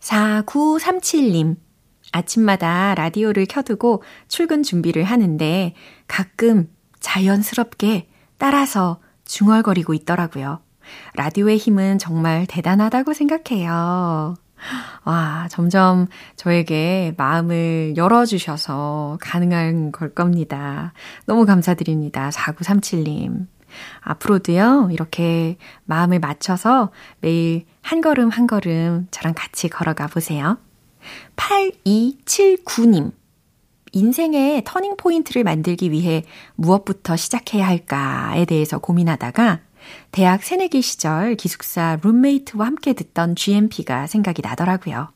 4937님. 0.00 1.56
아침마다 2.12 2.94
라디오를 2.94 3.46
켜두고 3.46 4.02
출근 4.28 4.62
준비를 4.62 5.04
하는데 5.04 5.74
가끔 6.06 6.68
자연스럽게 7.00 8.08
따라서 8.38 9.00
중얼거리고 9.24 9.94
있더라고요. 9.94 10.60
라디오의 11.14 11.56
힘은 11.56 11.98
정말 11.98 12.46
대단하다고 12.46 13.14
생각해요. 13.14 14.34
와, 15.04 15.48
점점 15.50 16.06
저에게 16.36 17.14
마음을 17.16 17.94
열어주셔서 17.96 19.18
가능한 19.20 19.92
걸 19.92 20.12
겁니다. 20.14 20.92
너무 21.26 21.46
감사드립니다. 21.46 22.30
4937님. 22.30 23.46
앞으로도요, 24.00 24.90
이렇게 24.92 25.56
마음을 25.84 26.18
맞춰서 26.18 26.90
매일 27.20 27.64
한 27.82 28.00
걸음 28.00 28.30
한 28.30 28.46
걸음 28.46 29.08
저랑 29.10 29.34
같이 29.34 29.68
걸어가 29.68 30.06
보세요. 30.06 30.58
8279님. 31.36 33.12
인생의 33.94 34.62
터닝 34.64 34.96
포인트를 34.96 35.44
만들기 35.44 35.90
위해 35.90 36.24
무엇부터 36.54 37.16
시작해야 37.16 37.66
할까에 37.66 38.46
대해서 38.46 38.78
고민하다가 38.78 39.60
대학 40.12 40.42
새내기 40.42 40.80
시절 40.80 41.34
기숙사 41.34 41.98
룸메이트와 42.02 42.66
함께 42.66 42.94
듣던 42.94 43.36
GMP가 43.36 44.06
생각이 44.06 44.40
나더라고요. 44.40 45.08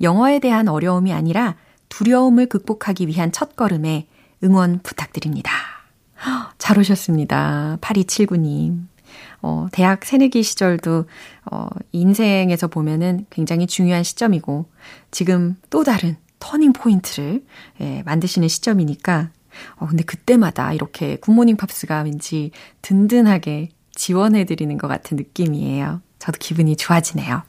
영어에 0.00 0.38
대한 0.38 0.68
어려움이 0.68 1.12
아니라 1.12 1.56
두려움을 1.90 2.46
극복하기 2.46 3.08
위한 3.08 3.32
첫 3.32 3.56
걸음에 3.56 4.06
응원 4.42 4.80
부탁드립니다. 4.82 5.50
잘 6.58 6.78
오셨습니다. 6.78 7.78
8279님. 7.80 8.86
어, 9.42 9.68
대학 9.72 10.04
새내기 10.04 10.42
시절도, 10.42 11.06
어, 11.50 11.68
인생에서 11.92 12.68
보면은 12.68 13.26
굉장히 13.30 13.66
중요한 13.66 14.02
시점이고, 14.02 14.66
지금 15.10 15.56
또 15.70 15.84
다른 15.84 16.16
turning 16.38 16.72
point를, 16.72 17.44
예, 17.80 18.02
만드시는 18.04 18.48
시점이니까, 18.48 19.30
어, 19.76 19.86
근데 19.86 20.04
그때마다 20.04 20.72
이렇게 20.72 21.16
굿모닝 21.16 21.56
팝스가 21.56 22.02
왠지 22.02 22.50
든든하게 22.82 23.70
지원해드리는 23.94 24.78
것 24.78 24.88
같은 24.88 25.16
느낌이에요. 25.16 26.00
저도 26.18 26.38
기분이 26.38 26.76
좋아지네요. 26.76 27.42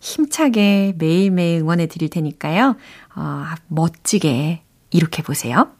힘차게 0.00 0.94
매일매일 0.98 1.60
응원해 1.60 1.86
드릴 1.86 2.10
테니까요. 2.10 2.76
어, 3.14 3.44
멋지게 3.68 4.62
이룩해 4.90 5.22
보세요. 5.24 5.70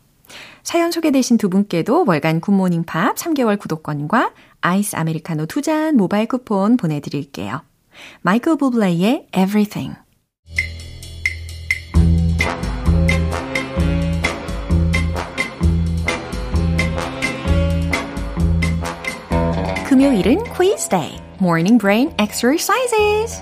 사연 0.62 0.92
소개되신 0.92 1.38
두 1.38 1.50
분께도 1.50 2.04
월간 2.06 2.40
굿모닝 2.40 2.84
팝스 2.84 3.16
3개월 3.16 3.58
구독권과 3.58 4.32
아이스 4.62 4.96
아메리카노 4.96 5.46
두 5.46 5.60
잔 5.62 5.96
모바일 5.96 6.26
쿠폰 6.26 6.76
보내드릴게요. 6.76 7.62
마이클 8.22 8.56
부블레이의 8.56 9.28
Everything. 9.36 9.94
금요일은 19.88 20.38
quiz 20.54 20.88
day, 20.88 21.18
morning 21.40 21.78
brain 21.78 22.12
exercises. 22.18 23.40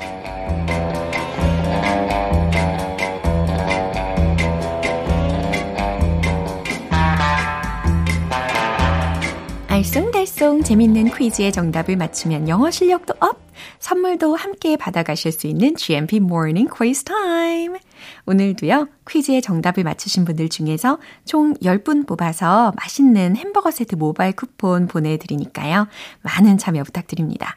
알쏭달쏭 9.70 10.64
재밌는 10.64 11.14
퀴즈의 11.14 11.52
정답을 11.52 11.96
맞추면 11.96 12.48
영어 12.48 12.72
실력도 12.72 13.14
up, 13.20 13.38
선물도 13.78 14.34
함께 14.34 14.76
받아가실 14.76 15.30
수 15.30 15.46
있는 15.46 15.76
GMP 15.76 16.16
Morning 16.16 16.68
Quiz 16.68 17.04
Time. 17.04 17.78
오늘도요, 18.26 18.88
퀴즈의 19.08 19.42
정답을 19.42 19.84
맞추신 19.84 20.24
분들 20.24 20.48
중에서 20.48 20.98
총 21.24 21.54
10분 21.54 22.08
뽑아서 22.08 22.72
맛있는 22.76 23.36
햄버거 23.36 23.70
세트 23.70 23.94
모바일 23.94 24.32
쿠폰 24.32 24.88
보내드리니까요. 24.88 25.86
많은 26.22 26.58
참여 26.58 26.82
부탁드립니다. 26.82 27.56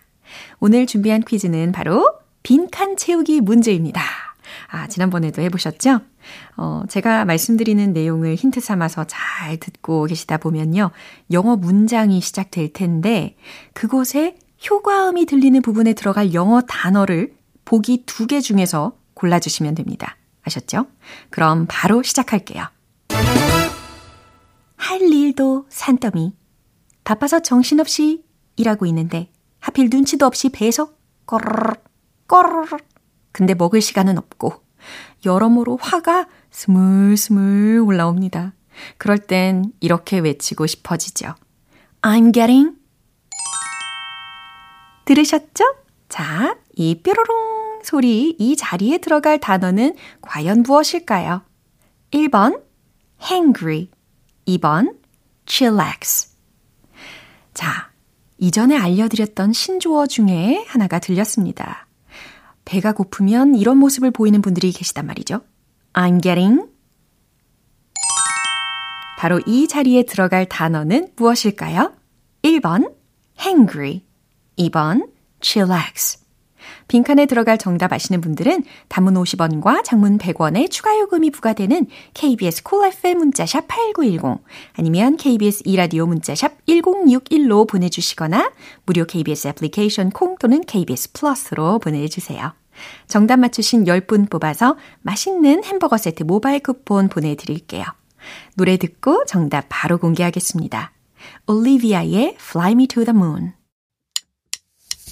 오늘 0.59 0.85
준비한 0.85 1.21
퀴즈는 1.21 1.71
바로 1.71 2.07
빈칸 2.43 2.95
채우기 2.95 3.41
문제입니다. 3.41 4.32
아, 4.67 4.87
지난번에도 4.87 5.41
해보셨죠? 5.41 6.01
어, 6.57 6.83
제가 6.89 7.25
말씀드리는 7.25 7.93
내용을 7.93 8.35
힌트 8.35 8.59
삼아서 8.59 9.05
잘 9.05 9.57
듣고 9.57 10.05
계시다 10.05 10.37
보면요. 10.37 10.91
영어 11.31 11.55
문장이 11.55 12.21
시작될 12.21 12.73
텐데, 12.73 13.35
그곳에 13.73 14.37
효과음이 14.69 15.25
들리는 15.25 15.61
부분에 15.61 15.93
들어갈 15.93 16.33
영어 16.33 16.61
단어를 16.61 17.33
보기 17.65 18.03
두 18.05 18.27
개 18.27 18.39
중에서 18.41 18.93
골라주시면 19.13 19.75
됩니다. 19.75 20.17
아셨죠? 20.43 20.87
그럼 21.29 21.65
바로 21.69 22.03
시작할게요. 22.03 22.65
할 24.75 25.01
일도 25.01 25.65
산더미. 25.69 26.33
바빠서 27.03 27.39
정신없이 27.41 28.23
일하고 28.55 28.85
있는데, 28.87 29.29
하필 29.59 29.89
눈치도 29.89 30.25
없이 30.25 30.49
배에서 30.49 30.91
꼬르르 31.25 31.73
꼬르르 32.27 32.77
근데 33.33 33.53
먹을 33.53 33.81
시간은 33.81 34.17
없고 34.17 34.63
여러모로 35.25 35.77
화가 35.81 36.27
스물스물 36.51 37.79
올라옵니다. 37.85 38.53
그럴 38.97 39.17
땐 39.17 39.73
이렇게 39.81 40.19
외치고 40.19 40.67
싶어지죠. 40.67 41.35
I'm 42.01 42.33
getting 42.33 42.77
들으셨죠? 45.05 45.63
자, 46.07 46.57
이 46.75 47.01
뾰로롱 47.01 47.81
소리 47.83 48.35
이 48.39 48.55
자리에 48.55 48.99
들어갈 48.99 49.39
단어는 49.39 49.95
과연 50.21 50.63
무엇일까요? 50.63 51.43
1번 52.11 52.61
hangry 53.21 53.89
2번 54.47 54.95
chillax 55.45 56.29
자, 57.53 57.91
이전에 58.37 58.77
알려드렸던 58.77 59.53
신조어 59.53 60.07
중에 60.07 60.65
하나가 60.67 60.99
들렸습니다. 60.99 61.87
배가 62.65 62.93
고프면 62.93 63.55
이런 63.55 63.77
모습을 63.77 64.11
보이는 64.11 64.41
분들이 64.41 64.71
계시단 64.71 65.05
말이죠. 65.05 65.41
I'm 65.93 66.21
getting. 66.21 66.69
바로 69.17 69.39
이 69.45 69.67
자리에 69.67 70.03
들어갈 70.03 70.45
단어는 70.45 71.09
무엇일까요? 71.15 71.93
1번 72.43 72.93
hangry, 73.39 74.03
2번 74.57 75.09
chillax. 75.41 76.22
빈칸에 76.93 77.25
들어갈 77.25 77.57
정답 77.57 77.91
아시는 77.91 78.21
분들은 78.21 78.65
단문 78.87 79.15
50원과 79.15 79.83
장문 79.83 80.19
100원의 80.19 80.69
추가 80.69 80.95
요금이 80.99 81.31
부과되는 81.31 81.87
KBS 82.13 82.61
콜 82.61 82.81
cool 82.81 82.93
FM 82.93 83.17
문자샵 83.17 83.67
8910 83.67 84.43
아니면 84.73 85.17
KBS 85.17 85.63
이라디오 85.65 86.05
문자샵 86.05 86.63
1061로 86.67 87.67
보내주시거나 87.67 88.51
무료 88.85 89.05
KBS 89.05 89.47
애플리케이션 89.47 90.11
콩 90.11 90.35
또는 90.37 90.61
KBS 90.61 91.13
플러스로 91.13 91.79
보내주세요. 91.79 92.53
정답 93.07 93.37
맞추신 93.37 93.85
10분 93.85 94.29
뽑아서 94.29 94.77
맛있는 95.01 95.63
햄버거 95.63 95.97
세트 95.97 96.21
모바일 96.21 96.59
쿠폰 96.59 97.09
보내드릴게요. 97.09 97.85
노래 98.55 98.77
듣고 98.77 99.25
정답 99.25 99.65
바로 99.67 99.97
공개하겠습니다. 99.97 100.91
올리비아의 101.47 102.37
Fly 102.39 102.73
Me 102.73 102.85
to 102.85 103.03
the 103.03 103.17
Moon 103.17 103.53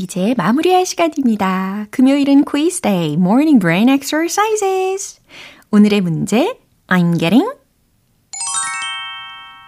이제 0.00 0.34
마무리할 0.38 0.86
시간입니다. 0.86 1.86
금요일은 1.90 2.44
quiz 2.44 2.80
day, 2.80 3.12
morning 3.12 3.58
brain 3.58 3.90
exercises. 3.90 5.20
오늘의 5.70 6.00
문제, 6.00 6.58
I'm 6.86 7.18
getting 7.18 7.46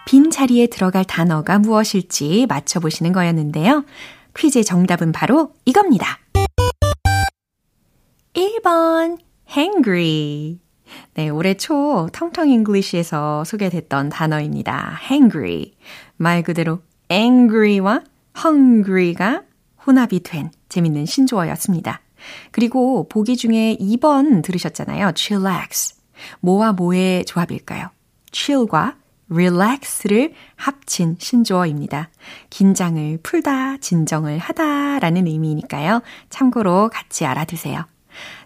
빈 0.07 0.31
자리에 0.31 0.69
들어갈 0.69 1.05
단어가 1.05 1.59
무엇일지 1.59 2.47
맞춰보시는 2.49 3.13
거였는데요. 3.13 3.85
퀴즈의 4.35 4.65
정답은 4.65 5.13
바로 5.13 5.53
이겁니다. 5.67 6.19
1번, 8.33 9.19
hangry. 9.55 10.59
네, 11.13 11.29
올해 11.29 11.55
초 11.59 12.09
텅텅 12.11 12.49
잉글리시에서 12.49 13.45
소개됐던 13.45 14.09
단어입니다. 14.09 14.99
hangry. 15.11 15.75
말 16.17 16.43
그대로 16.43 16.81
angry와 17.11 18.01
hungry가 18.43 19.43
혼합이 19.87 20.23
된 20.23 20.51
재밌는 20.69 21.07
신조어였습니다. 21.07 22.01
그리고 22.51 23.09
보기 23.09 23.37
중에 23.37 23.77
2번 23.81 24.43
들으셨잖아요. 24.43 25.13
chillax. 25.15 25.97
뭐와 26.41 26.73
뭐의 26.73 27.25
조합일까요? 27.25 27.91
chill과 28.31 28.97
relax를 29.31 30.35
합친 30.57 31.17
신조어입니다. 31.19 32.11
긴장을 32.51 33.19
풀다, 33.23 33.79
진정을 33.79 34.39
하다 34.39 34.99
라는 35.01 35.27
의미니까요. 35.27 36.03
참고로 36.31 36.91
같이 36.93 37.25
알아두세요. 37.25 37.85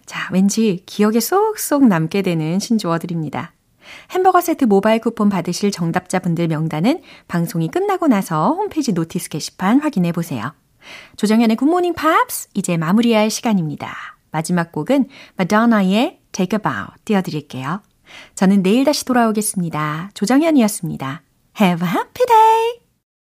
자, 0.05 0.29
왠지 0.31 0.83
기억에 0.85 1.19
쏙쏙 1.19 1.87
남게 1.87 2.21
되는 2.21 2.59
신조어들입니다. 2.59 3.51
햄버거 4.11 4.41
세트 4.41 4.65
모바일 4.65 4.99
쿠폰 4.99 5.29
받으실 5.29 5.71
정답자분들 5.71 6.47
명단은 6.47 7.01
방송이 7.27 7.69
끝나고 7.69 8.07
나서 8.07 8.53
홈페이지 8.53 8.93
notice 8.93 9.29
게시판 9.29 9.79
확인해 9.79 10.11
보세요. 10.11 10.53
조정현의 11.15 11.55
굿모닝 11.55 11.93
팝스 11.93 12.49
이제 12.53 12.77
마무리할 12.77 13.29
시간입니다. 13.29 13.95
마지막 14.31 14.71
곡은 14.71 15.09
마돈나의 15.35 16.19
Take 16.31 16.57
a 16.57 16.61
Bow 16.61 16.87
띄워드릴게요. 17.05 17.81
저는 18.35 18.63
내일 18.63 18.85
다시 18.85 19.05
돌아오겠습니다. 19.05 20.11
조정현이었습니다. 20.13 21.21
Have 21.59 21.87
a 21.87 21.93
happy 21.93 22.25
day! 22.25 22.86